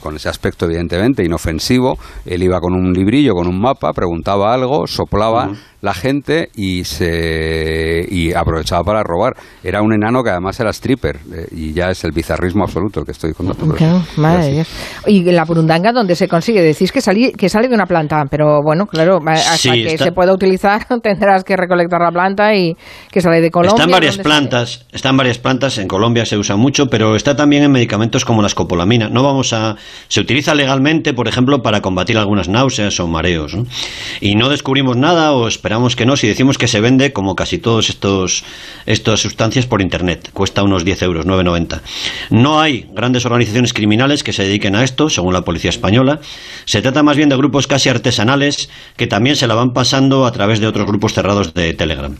con, 0.00 0.16
ese 0.16 0.28
aspecto 0.28 0.64
evidentemente 0.66 1.24
inofensivo, 1.24 1.98
él 2.24 2.42
iba 2.42 2.60
con 2.60 2.74
un 2.74 2.92
librillo, 2.92 3.34
con 3.34 3.46
un 3.46 3.60
mapa, 3.60 3.92
preguntaba 3.92 4.52
algo, 4.54 4.86
soplaba 4.86 5.50
la 5.82 5.94
gente 5.94 6.48
y 6.56 6.84
se 6.84 8.04
y 8.08 8.32
aprovechaba 8.32 8.82
para 8.82 9.02
robar. 9.02 9.34
Era 9.62 9.82
un 9.82 9.92
enano 9.92 10.22
que 10.22 10.30
además 10.30 10.58
era 10.58 10.70
stripper 10.70 11.16
eh, 11.32 11.46
y 11.52 11.72
ya 11.72 11.90
es 11.90 12.02
el 12.04 12.12
bizarrismo 12.12 12.64
absoluto 12.64 13.00
el 13.00 13.06
que 13.06 13.12
estoy 13.12 13.32
contando. 13.34 13.74
Y 15.06 15.22
la 15.30 15.44
burundanga 15.44 15.92
dónde 15.92 16.16
se 16.16 16.26
consigue, 16.26 16.62
decís 16.62 16.90
que, 16.90 17.00
que 17.36 17.48
sale 17.48 17.68
de 17.68 17.74
una 17.74 17.86
planta, 17.86 18.24
pero 18.30 18.62
bueno, 18.62 18.86
claro, 18.86 19.20
hasta 19.26 19.72
que 19.72 19.98
se 19.98 20.12
pueda 20.12 20.32
utilizar 20.32 20.86
tendrás 21.02 21.44
que 21.44 21.56
recolectar 21.56 22.00
la 22.00 22.10
planta 22.10 22.54
y 22.54 22.74
que 23.10 23.20
sale 23.20 23.40
de 23.40 23.50
Colombia. 23.50 23.74
Está 23.76 23.84
en 23.84 23.90
varias 23.90 24.18
plantas, 24.18 24.86
está 24.90 25.10
en 25.10 25.16
varias 25.16 25.38
plantas, 25.38 25.45
en 25.46 25.86
Colombia 25.86 26.26
se 26.26 26.36
usa 26.36 26.56
mucho, 26.56 26.90
pero 26.90 27.14
está 27.14 27.36
también 27.36 27.62
en 27.62 27.70
medicamentos 27.70 28.24
como 28.24 28.42
la 28.42 28.48
escopolamina. 28.48 29.08
No 29.08 29.22
vamos 29.22 29.52
a 29.52 29.76
se 30.08 30.20
utiliza 30.20 30.56
legalmente, 30.56 31.14
por 31.14 31.28
ejemplo, 31.28 31.62
para 31.62 31.80
combatir 31.82 32.18
algunas 32.18 32.48
náuseas 32.48 32.98
o 32.98 33.06
mareos. 33.06 33.56
Y 34.20 34.34
no 34.34 34.48
descubrimos 34.48 34.96
nada 34.96 35.30
o 35.32 35.46
esperamos 35.46 35.94
que 35.94 36.04
no 36.04 36.16
si 36.16 36.26
decimos 36.26 36.58
que 36.58 36.66
se 36.66 36.80
vende 36.80 37.12
como 37.12 37.36
casi 37.36 37.58
todos 37.58 37.90
estos 37.90 38.42
estas 38.86 39.20
sustancias 39.20 39.66
por 39.66 39.82
internet. 39.82 40.30
Cuesta 40.32 40.64
unos 40.64 40.84
10 40.84 41.02
euros, 41.02 41.26
9,90. 41.26 41.80
No 42.30 42.60
hay 42.60 42.88
grandes 42.92 43.24
organizaciones 43.24 43.72
criminales 43.72 44.24
que 44.24 44.32
se 44.32 44.42
dediquen 44.42 44.74
a 44.74 44.82
esto, 44.82 45.08
según 45.10 45.32
la 45.32 45.42
policía 45.42 45.70
española. 45.70 46.18
Se 46.64 46.82
trata 46.82 47.04
más 47.04 47.16
bien 47.16 47.28
de 47.28 47.36
grupos 47.36 47.68
casi 47.68 47.88
artesanales 47.88 48.68
que 48.96 49.06
también 49.06 49.36
se 49.36 49.46
la 49.46 49.54
van 49.54 49.72
pasando 49.72 50.26
a 50.26 50.32
través 50.32 50.58
de 50.58 50.66
otros 50.66 50.86
grupos 50.86 51.14
cerrados 51.14 51.54
de 51.54 51.72
Telegram. 51.72 52.16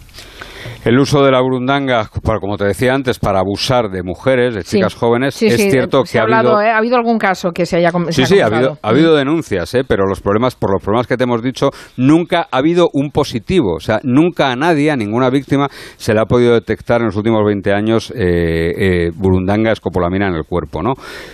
El 0.87 1.01
uso 1.01 1.25
de 1.25 1.33
la 1.33 1.40
burundanga, 1.40 2.09
para, 2.22 2.38
como 2.38 2.57
te 2.57 2.64
decía 2.64 2.94
antes, 2.94 3.18
para 3.18 3.40
abusar 3.40 3.90
de 3.90 4.05
mujeres, 4.05 4.55
de 4.55 4.62
chicas 4.62 4.94
jóvenes, 4.94 5.42
es 5.42 5.57
cierto 5.68 6.05
que 6.05 6.16
ha, 6.16 6.22
habido... 6.22 6.61
¿eh? 6.62 6.70
ha 6.70 6.79
habido 6.79 6.94
algún 6.94 7.18
caso 7.18 7.51
que 7.51 7.66
se 7.66 7.79
haya 7.79 7.90
Sí, 8.11 8.25
sí, 8.25 8.38
ha 8.38 8.46
habido, 8.46 8.79
ha 8.81 8.88
habido 8.90 9.16
denuncias, 9.16 9.75
¿eh? 9.75 9.83
pero 9.83 10.07
los 10.07 10.20
problemas, 10.20 10.55
por 10.55 10.70
los 10.72 10.81
problemas 10.81 11.09
que 11.09 11.16
te 11.16 11.25
hemos 11.25 11.42
dicho, 11.42 11.70
nunca 11.96 12.46
ha 12.53 12.59
habido 12.59 12.88
un 12.92 13.11
positivo. 13.11 13.75
O 13.75 13.81
sea, 13.81 13.99
nunca 14.05 14.53
a 14.53 14.55
nadie, 14.55 14.92
a 14.92 14.96
ninguna 14.96 15.29
víctima, 15.29 15.66
se 15.96 16.14
le 16.14 16.20
ha 16.20 16.27
podido 16.27 16.55
detectar 16.55 17.01
en 17.01 17.07
los 17.07 17.16
últimos 17.16 17.44
20 17.44 17.72
años 17.72 18.12
eh, 18.12 18.70
eh, 18.79 19.11
burundanga 19.12 19.72
escopolamina 19.72 20.29
en 20.29 20.35
el 20.35 20.44
cuerpo. 20.44 20.85
¿no? 20.85 20.92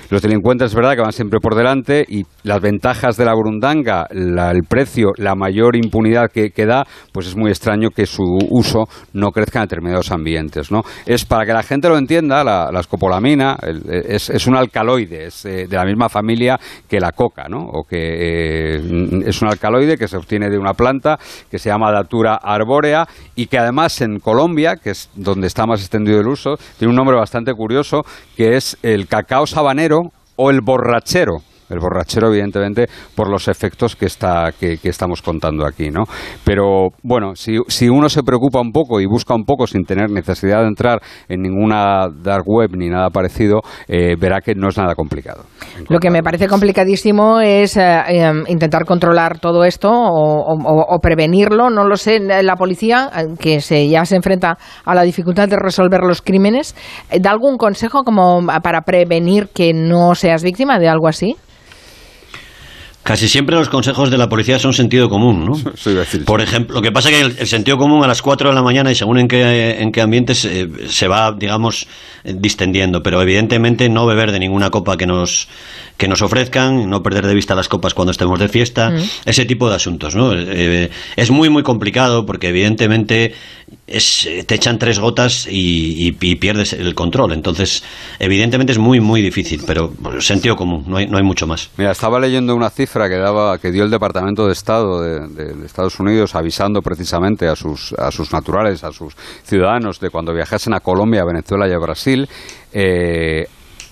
Los 0.08 0.22
delincuentes 0.22 0.70
es 0.70 0.74
verdad 0.74 0.94
que 0.94 1.02
van 1.02 1.12
siempre 1.12 1.40
por 1.40 1.56
delante 1.56 2.06
y 2.08 2.24
las 2.42 2.62
ventajas 2.62 3.18
de 3.18 3.26
la 3.26 3.34
burundanga, 3.34 4.06
el 4.10 4.62
precio, 4.66 5.10
la 5.18 5.34
mayor 5.34 5.76
impunidad 5.76 6.30
que, 6.32 6.52
que 6.52 6.64
da, 6.64 6.86
pues 7.12 7.26
es 7.26 7.36
muy 7.36 7.50
extraño 7.50 7.90
que 7.90 8.06
su 8.06 8.22
uso 8.48 8.86
no 9.12 9.30
crezca 9.30 9.41
en 9.52 9.61
determinados 9.62 10.11
ambientes. 10.11 10.70
¿no? 10.70 10.83
Es 11.07 11.24
para 11.24 11.44
que 11.46 11.52
la 11.52 11.62
gente 11.62 11.88
lo 11.88 11.98
entienda, 11.98 12.44
la, 12.44 12.81
escopolamina 12.81 13.57
es, 13.88 14.31
es, 14.31 14.46
un 14.46 14.57
alcaloide, 14.57 15.26
es 15.26 15.44
eh, 15.44 15.66
de 15.68 15.76
la 15.76 15.85
misma 15.85 16.09
familia 16.09 16.59
que 16.88 17.00
la 17.00 17.12
coca, 17.12 17.48
¿no? 17.48 17.61
o 17.61 17.85
que 17.85 18.76
eh, 18.76 19.22
es 19.26 19.42
un 19.42 19.48
alcaloide 19.48 19.96
que 19.96 20.09
se 20.09 20.16
obtiene 20.16 20.50
de 20.50 20.59
una 20.59 20.74
planta 20.74 21.18
que 21.50 21.59
se 21.59 21.68
llama 21.68 21.92
Datura 21.92 22.35
arbórea 22.35 23.07
y 23.35 23.46
que 23.46 23.59
además 23.59 24.00
en 24.00 24.18
Colombia, 24.18 24.76
que 24.76 24.90
es 24.90 25.11
donde 25.14 25.46
está 25.46 25.66
más 25.66 25.81
extendido 25.81 26.20
el 26.20 26.28
uso, 26.28 26.57
tiene 26.78 26.90
un 26.90 26.96
nombre 26.96 27.16
bastante 27.16 27.52
curioso 27.55 28.02
que 28.37 28.57
es 28.57 28.76
el 28.83 29.07
cacao 29.07 29.46
sabanero 29.46 30.12
o 30.37 30.50
el 30.50 30.61
borrachero 30.61 31.42
el 31.72 31.80
borrachero, 31.80 32.28
evidentemente, 32.28 32.87
por 33.14 33.28
los 33.28 33.48
efectos 33.48 33.96
que, 33.96 34.06
está, 34.06 34.52
que, 34.58 34.78
estamos 34.82 35.22
contando 35.22 35.66
aquí, 35.66 35.90
¿no? 35.90 36.04
Pero, 36.44 36.88
bueno, 37.02 37.35
si, 37.35 37.58
si, 37.68 37.88
uno 37.88 38.08
se 38.08 38.22
preocupa 38.22 38.61
un 38.61 38.72
poco 38.72 39.00
y 39.00 39.06
busca 39.06 39.35
un 39.35 39.44
poco 39.44 39.66
sin 39.66 39.85
tener 39.85 40.11
necesidad 40.11 40.61
de 40.61 40.68
entrar 40.68 41.00
en 41.28 41.40
ninguna 41.40 42.08
dark 42.08 42.44
web 42.46 42.70
ni 42.76 42.88
nada 42.88 43.11
parecido, 43.11 43.61
eh, 43.88 44.16
verá 44.18 44.40
que 44.40 44.54
no 44.54 44.68
es 44.68 44.76
nada 44.76 44.94
complicado. 44.94 45.44
Lo 45.88 45.98
que 45.98 46.11
me 46.11 46.22
parece 46.22 46.48
complicadísimo 46.48 47.40
es 47.40 47.76
eh, 47.76 48.02
em, 48.08 48.44
intentar 48.48 48.85
controlar 48.85 49.38
todo 49.38 49.64
esto 49.64 49.90
o, 49.92 50.98
prevenirlo, 51.00 51.70
no 51.70 51.85
lo 51.85 51.96
sé. 51.96 52.20
La 52.20 52.56
policía, 52.56 53.11
eh, 53.16 53.35
que 53.38 53.61
se, 53.61 53.88
ya 53.88 54.04
se 54.04 54.16
enfrenta 54.16 54.58
a 54.85 54.94
la 54.94 55.02
dificultad 55.02 55.48
de 55.48 55.56
resolver 55.56 56.00
los 56.02 56.22
crímenes, 56.22 56.74
¿da 57.20 57.30
algún 57.30 57.56
consejo 57.56 58.02
como 58.04 58.46
para 58.62 58.82
prevenir 58.82 59.48
que 59.54 59.72
no 59.72 60.14
seas 60.14 60.42
víctima 60.42 60.78
de 60.78 60.88
algo 60.88 61.08
así? 61.08 61.37
Casi 63.02 63.28
siempre 63.28 63.56
los 63.56 63.68
consejos 63.68 64.10
de 64.10 64.18
la 64.18 64.28
policía 64.28 64.60
son 64.60 64.72
sentido 64.72 65.08
común, 65.08 65.44
¿no? 65.44 65.54
Por 66.24 66.40
ejemplo, 66.40 66.76
lo 66.76 66.82
que 66.82 66.92
pasa 66.92 67.10
es 67.10 67.16
que 67.16 67.42
el, 67.42 67.46
sentido 67.48 67.76
común 67.76 68.04
a 68.04 68.06
las 68.06 68.22
4 68.22 68.50
de 68.50 68.54
la 68.54 68.62
mañana 68.62 68.92
y 68.92 68.94
según 68.94 69.18
en 69.18 69.26
qué, 69.26 69.80
en 69.80 69.90
qué 69.90 70.00
ambiente 70.00 70.36
se, 70.36 71.08
va, 71.08 71.32
digamos, 71.32 71.88
distendiendo, 72.22 73.02
pero 73.02 73.20
evidentemente 73.20 73.88
no 73.88 74.06
beber 74.06 74.30
de 74.30 74.38
ninguna 74.38 74.70
copa 74.70 74.96
que 74.96 75.06
nos, 75.06 75.48
que 76.02 76.08
nos 76.08 76.20
ofrezcan, 76.20 76.90
no 76.90 77.00
perder 77.00 77.28
de 77.28 77.32
vista 77.32 77.54
las 77.54 77.68
copas 77.68 77.94
cuando 77.94 78.10
estemos 78.10 78.36
de 78.40 78.48
fiesta, 78.48 78.90
mm. 78.90 79.02
ese 79.24 79.44
tipo 79.44 79.70
de 79.70 79.76
asuntos, 79.76 80.16
¿no? 80.16 80.32
Eh, 80.34 80.90
es 81.14 81.30
muy, 81.30 81.48
muy 81.48 81.62
complicado 81.62 82.26
porque 82.26 82.48
evidentemente 82.48 83.34
es, 83.86 84.28
te 84.48 84.56
echan 84.56 84.80
tres 84.80 84.98
gotas 84.98 85.46
y, 85.48 86.10
pierdes 86.40 86.72
el 86.72 86.96
control, 86.96 87.34
entonces 87.34 87.84
evidentemente 88.18 88.72
es 88.72 88.78
muy, 88.78 88.98
muy 88.98 89.22
difícil, 89.22 89.62
pero 89.64 89.92
sentido 90.18 90.56
común, 90.56 90.82
no 90.88 90.96
hay, 90.96 91.06
no 91.06 91.18
hay 91.18 91.22
mucho 91.22 91.46
más. 91.46 91.70
Mira, 91.76 91.92
estaba 91.92 92.18
leyendo 92.18 92.56
una 92.56 92.70
cifra 92.70 93.08
que 93.08 93.18
daba 93.18 93.58
que 93.58 93.70
dio 93.70 93.84
el 93.84 93.90
Departamento 93.90 94.48
de 94.48 94.54
Estado 94.54 95.02
de, 95.02 95.64
Estados 95.64 96.00
Unidos 96.00 96.34
avisando 96.34 96.82
precisamente 96.82 97.46
a 97.46 97.54
sus 97.54 97.92
a 97.92 98.10
sus 98.10 98.32
naturales, 98.32 98.82
a 98.82 98.90
sus 98.90 99.14
ciudadanos 99.44 100.00
de 100.00 100.10
cuando 100.10 100.34
viajasen 100.34 100.74
a 100.74 100.80
Colombia, 100.80 101.22
Venezuela 101.24 101.68
y 101.68 101.72
a 101.72 101.78
Brasil 101.78 102.28
eh, 102.72 103.46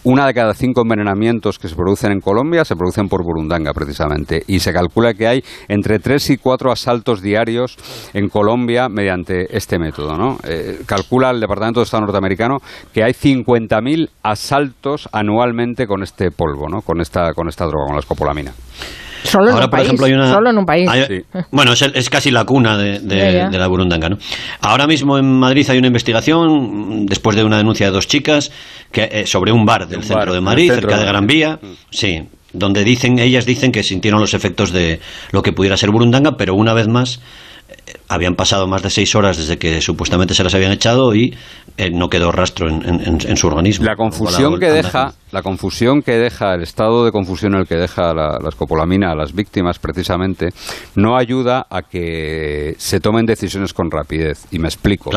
una 0.05 0.27
de 0.27 0.35
cada 0.35 0.55
cinco 0.55 0.83
envenenamientos 0.83 1.59
que 1.59 1.69
se 1.69 1.77
producen 1.77 2.13
en 2.13 2.21
Colombia 2.21 2.65
se 2.65 2.77
producen 2.77 3.09
por 3.09 3.23
burundanga, 3.23 3.73
precisamente. 3.73 4.43
Y 4.47 4.61
se 4.61 4.73
calcula 4.73 5.15
que 5.15 5.27
hay 5.27 5.45
entre 5.69 5.99
tres 5.99 6.31
y 6.31 6.39
cuatro 6.39 6.73
asaltos 6.73 7.21
diarios 7.21 7.77
en 8.15 8.29
Colombia 8.29 8.89
mediante 8.89 9.57
este 9.57 9.79
método. 9.79 10.17
¿no? 10.17 10.39
Eh, 10.45 10.81
calcula 10.87 11.31
el 11.31 11.41
Departamento 11.41 11.81
de 11.81 11.85
Estado 11.85 12.03
norteamericano 12.03 12.59
que 12.93 13.05
hay 13.05 13.13
50.000 13.13 14.09
asaltos 14.23 15.09
anualmente 15.13 15.87
con 15.87 16.03
este 16.03 16.31
polvo, 16.31 16.69
¿no? 16.69 16.81
con, 16.81 17.01
esta, 17.01 17.35
con 17.35 17.49
esta 17.49 17.67
droga, 17.67 17.87
con 17.87 17.95
la 17.97 18.01
escopolamina. 18.01 18.53
Solo, 19.25 19.51
en 19.51 19.63
un 19.63 19.71
país, 19.71 19.89
solo 19.89 20.51
en 20.51 20.59
un 20.59 20.67
país. 20.67 20.91
Bueno, 21.51 21.73
es, 21.73 22.11
casi 22.11 22.31
la 22.31 22.45
cuna 22.45 22.77
de, 22.77 23.49
la 23.51 23.67
burundanga. 23.69 24.09
¿no? 24.09 24.19
Ahora 24.61 24.87
mismo 24.87 25.19
en 25.19 25.39
Madrid 25.39 25.69
hay 25.69 25.79
una 25.79 25.89
investigación, 25.89 27.07
después 27.07 27.37
de 27.37 27.45
una 27.45 27.59
denuncia 27.59 27.87
de 27.87 27.93
dos 27.93 28.07
chicas, 28.07 28.51
que, 28.91 29.09
eh, 29.11 29.27
sobre 29.27 29.53
un 29.53 29.65
bar 29.65 29.89
del 29.89 30.03
centro 30.03 30.33
de 30.33 30.41
Madrid, 30.41 30.73
cerca 30.73 30.99
de 30.99 31.05
Gran 31.05 31.27
Vía. 31.27 31.59
Mm. 31.61 31.67
Sí, 31.91 32.23
donde 32.53 32.85
dicen, 32.85 33.19
ellas 33.19 33.47
dicen 33.47 33.73
que 33.73 33.83
sintieron 33.83 34.21
los 34.21 34.35
efectos 34.35 34.73
de 34.73 35.01
lo 35.31 35.43
que 35.43 35.53
pudiera 35.53 35.77
ser 35.77 35.91
burundanga, 35.91 36.37
pero 36.37 36.55
una 36.55 36.75
vez 36.75 36.89
más 36.89 37.21
habían 38.09 38.35
pasado 38.35 38.67
más 38.67 38.83
de 38.83 38.91
seis 38.91 39.15
horas 39.15 39.37
desde 39.37 39.57
que 39.57 39.81
supuestamente 39.81 40.35
se 40.35 40.43
las 40.43 40.55
habían 40.55 40.73
echado 40.73 41.15
y 41.15 41.35
eh, 41.77 41.91
no 41.91 42.09
quedó 42.09 42.33
rastro 42.33 42.69
en, 42.69 43.37
su 43.37 43.47
organismo. 43.47 43.87
La 43.87 43.97
confusión 43.97 44.59
que 44.59 44.71
deja, 44.71 45.15
la 45.31 45.43
confusión 45.43 46.03
que 46.03 46.19
deja, 46.19 46.55
el 46.55 46.63
estado 46.63 47.05
de 47.05 47.13
confusión 47.13 47.55
en 47.55 47.61
el 47.61 47.67
que 47.67 47.77
deja 47.77 48.13
la, 48.13 48.39
escopolamina 48.49 49.13
a 49.13 49.15
las 49.15 49.33
víctimas, 49.33 49.79
precisamente, 49.79 50.49
no 50.97 51.17
ayuda 51.17 51.67
a 51.71 51.83
que 51.83 52.75
se 52.79 53.01
tomen 53.01 53.27
decisiones 53.27 53.73
con 53.73 53.91
rapidez. 53.91 54.45
Y 54.51 54.59
me 54.59 54.69
explico. 54.69 55.11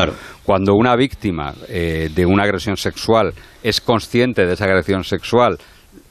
Cuando 0.44 0.74
una 0.74 0.94
víctima 0.94 1.52
eh, 1.68 2.10
de 2.14 2.26
una 2.26 2.44
agresión 2.44 2.76
sexual 2.76 3.34
es 3.62 3.80
consciente 3.80 4.46
de 4.46 4.54
esa 4.54 4.66
agresión 4.66 5.02
sexual, 5.02 5.58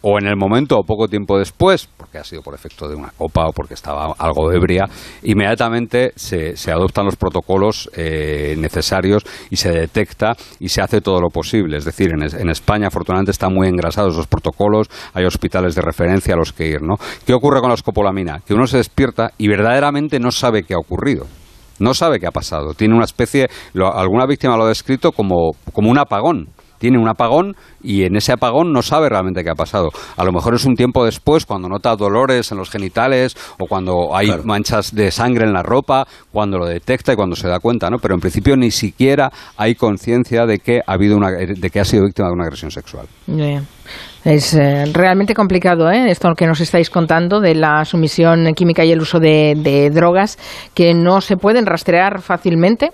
o 0.04 0.20
en 0.20 0.28
el 0.28 0.36
momento 0.36 0.78
o 0.78 0.84
poco 0.84 1.08
tiempo 1.08 1.40
después, 1.40 1.88
porque 1.98 2.18
ha 2.18 2.24
sido 2.24 2.42
por 2.42 2.54
efecto 2.54 2.88
de 2.88 2.96
una 2.96 3.10
copa 3.18 3.48
o 3.48 3.54
porque 3.54 3.74
estaba 3.74 4.14
algo 4.18 4.52
ebria, 4.52 4.86
inmediatamente 5.24 6.12
se, 6.16 6.58
se 6.58 6.72
adoptan 6.72 7.06
los 7.06 7.16
protocolos 7.16 7.90
eh, 7.96 8.56
necesarios 8.58 9.24
y 9.50 9.56
se 9.56 9.72
detecta 9.72 10.36
y 10.60 10.68
se 10.68 10.82
hace 10.82 11.00
todo 11.00 11.22
lo 11.22 11.30
posible. 11.30 11.78
Es 11.78 11.86
decir, 11.86 12.12
en, 12.12 12.22
en, 12.22 12.50
España 12.50 12.88
afortunadamente 12.88 13.32
están 13.32 13.54
muy 13.54 13.68
engrasados 13.68 14.18
los 14.18 14.28
protocolos, 14.28 14.90
hay 15.14 15.24
hospitales 15.24 15.74
de 15.74 15.82
referencia 15.82 16.34
a 16.34 16.38
los 16.38 16.52
que 16.52 16.68
ir. 16.68 16.82
¿no? 16.82 16.96
¿Qué 17.26 17.34
ocurre 17.34 17.62
con 17.62 17.70
la 17.70 17.76
escopolamina? 17.76 18.42
Que 18.46 18.54
uno 18.54 18.68
se 18.68 18.78
despierta 18.78 19.32
y 19.38 19.48
verdaderamente 19.48 20.20
no 20.20 20.32
sabe 20.32 20.64
qué 20.64 20.74
ha 20.74 20.80
ocurrido. 20.80 21.26
No 21.80 21.94
sabe 21.94 22.20
qué 22.20 22.28
ha 22.28 22.32
pasado. 22.32 22.74
Tiene 22.74 22.94
una 22.94 23.06
especie, 23.06 23.50
alguna 23.74 24.26
víctima 24.28 24.58
lo 24.58 24.66
ha 24.66 24.68
descrito 24.68 25.12
como, 25.12 25.52
como 25.72 25.90
un 25.90 25.98
apagón 25.98 26.50
tiene 26.84 27.00
un 27.00 27.08
apagón 27.08 27.56
y 27.82 28.04
en 28.04 28.18
ese 28.18 28.34
apagón 28.34 28.74
no 28.74 28.82
sabe 28.82 29.08
realmente 29.08 29.42
qué 29.42 29.50
ha 29.50 29.56
pasado. 29.56 29.88
A 30.18 30.26
lo 30.26 30.34
mejor 30.34 30.54
es 30.54 30.66
un 30.66 30.76
tiempo 30.76 31.06
después, 31.06 31.46
cuando 31.46 31.70
nota 31.70 31.96
dolores 31.96 32.52
en 32.52 32.58
los 32.58 32.70
genitales 32.70 33.38
o 33.58 33.68
cuando 33.68 34.14
hay 34.14 34.30
manchas 34.44 34.94
de 34.94 35.10
sangre 35.10 35.46
en 35.46 35.54
la 35.54 35.64
ropa, 35.64 36.06
cuando 36.30 36.58
lo 36.58 36.66
detecta 36.66 37.14
y 37.14 37.16
cuando 37.16 37.38
se 37.38 37.48
da 37.48 37.62
cuenta, 37.62 37.90
¿no? 37.90 38.00
Pero 38.00 38.16
en 38.16 38.20
principio 38.20 38.58
ni 38.58 38.70
siquiera 38.70 39.32
hay 39.56 39.76
conciencia 39.76 40.46
de 40.46 40.60
que 40.60 40.82
ha 40.86 40.92
habido 40.92 41.16
una, 41.16 41.30
de 41.32 41.70
que 41.70 41.80
ha 41.80 41.86
sido 41.86 42.04
víctima 42.04 42.28
de 42.28 42.34
una 42.34 42.44
agresión 42.44 42.70
sexual. 42.70 43.08
Es 44.26 44.54
eh, 44.54 44.86
realmente 44.94 45.34
complicado 45.34 45.92
¿eh? 45.92 46.10
esto 46.10 46.34
que 46.34 46.48
nos 46.48 46.62
estáis 46.62 46.90
contando 46.90 47.42
de 47.42 47.56
la 47.56 47.84
sumisión 47.84 48.54
química 48.56 48.86
y 48.86 48.92
el 48.92 49.02
uso 49.02 49.20
de, 49.20 49.92
drogas 49.94 50.38
que 50.74 50.94
no 50.94 51.20
se 51.20 51.36
pueden 51.36 51.66
rastrear 51.66 52.22
fácilmente 52.22 52.92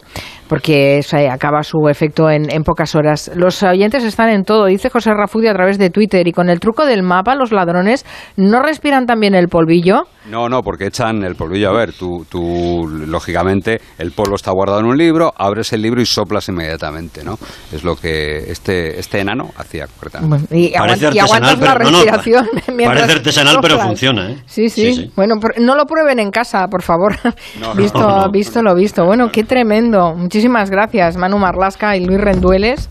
porque 0.47 1.03
se 1.03 1.29
acaba 1.29 1.61
su 1.61 1.87
efecto 1.87 2.31
en, 2.31 2.63
pocas 2.63 2.95
horas. 2.95 3.29
Los 3.35 3.61
oyentes 3.61 4.03
están 4.03 4.29
en 4.29 4.43
todo, 4.43 4.65
dice 4.65 4.89
José 4.89 5.13
Rafudio 5.13 5.51
a 5.51 5.53
través 5.53 5.77
de 5.77 5.91
Twitter 5.91 6.27
y 6.27 6.31
con 6.31 6.49
el 6.49 6.59
truco 6.59 6.85
del 6.85 7.03
mapa 7.03 7.35
los 7.35 7.51
ladrones 7.51 8.03
no 8.35 8.63
respiran 8.63 9.05
también 9.05 9.35
el 9.35 9.47
polvillo. 9.47 10.07
No, 10.25 10.49
no, 10.49 10.63
porque 10.63 10.87
echan 10.87 11.23
el 11.23 11.35
polvillo. 11.35 11.69
A 11.69 11.73
ver, 11.73 11.93
tú, 11.93 12.25
tú, 12.27 12.87
lógicamente, 12.87 13.79
el 13.99 14.11
polvo 14.11 14.35
está 14.35 14.51
guardado 14.51 14.79
en 14.79 14.87
un 14.87 14.97
libro, 14.97 15.31
abres 15.37 15.71
el 15.73 15.83
libro 15.83 16.01
y 16.01 16.05
soplas 16.07 16.49
inmediatamente, 16.49 17.23
¿no? 17.23 17.37
Es 17.71 17.83
lo 17.83 17.95
que 17.95 18.37
este, 18.51 18.99
este 18.99 19.19
enano 19.19 19.51
hacía 19.55 19.85
concretamente. 19.85 20.57
y, 20.57 20.73
aguantas 20.79 21.59
la 21.59 21.73
respiración. 21.75 22.47
parece 22.85 23.11
artesanal, 23.17 23.59
pero 23.61 23.79
funciona, 23.79 24.31
¿eh? 24.31 24.37
Sí, 24.45 24.69
sí, 24.69 25.11
Bueno, 25.15 25.35
no 25.59 25.75
lo 25.75 25.85
prueben 25.85 26.19
en 26.19 26.31
casa, 26.31 26.67
por 26.67 26.81
favor. 26.81 27.15
visto, 27.75 28.29
visto 28.31 28.61
lo 28.61 28.75
visto. 28.75 29.05
Bueno, 29.05 29.29
qué 29.31 29.43
tremendo. 29.43 30.13
Muchísimas 30.15 30.69
gracias, 30.69 31.17
Manu 31.17 31.37
Marlasca 31.37 31.95
y 31.95 32.05
Luis 32.05 32.19
Rendueles 32.19 32.89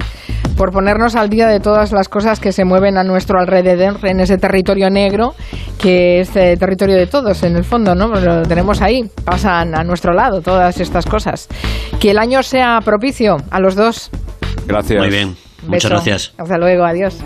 por 0.58 0.72
ponernos 0.72 1.14
al 1.14 1.30
día 1.30 1.46
de 1.46 1.60
todas 1.60 1.92
las 1.92 2.08
cosas 2.08 2.40
que 2.40 2.50
se 2.50 2.64
mueven 2.64 2.98
a 2.98 3.04
nuestro 3.04 3.38
alrededor 3.38 4.04
en 4.04 4.18
ese 4.18 4.38
territorio 4.38 4.90
negro, 4.90 5.34
que 5.80 6.20
es 6.20 6.34
el 6.34 6.58
territorio 6.58 6.96
de 6.96 7.06
todos, 7.06 7.44
en 7.44 7.56
el 7.56 7.62
fondo, 7.62 7.94
¿no? 7.94 8.08
lo 8.08 8.42
tenemos 8.42 8.82
ahí, 8.82 9.04
pasan 9.24 9.76
a 9.76 9.84
nuestro 9.84 10.12
lado 10.12 10.40
todas 10.40 10.80
estas 10.80 11.06
cosas. 11.06 11.46
Que 12.00 12.10
el 12.10 12.18
año 12.18 12.42
sea 12.42 12.80
propicio 12.84 13.36
a 13.50 13.60
los 13.60 13.76
dos. 13.76 14.10
Gracias. 14.66 14.98
Muy 14.98 15.10
bien. 15.10 15.36
Muchas 15.66 15.90
gracias. 15.90 16.34
Hasta 16.36 16.58
luego, 16.58 16.84
adiós. 16.84 17.18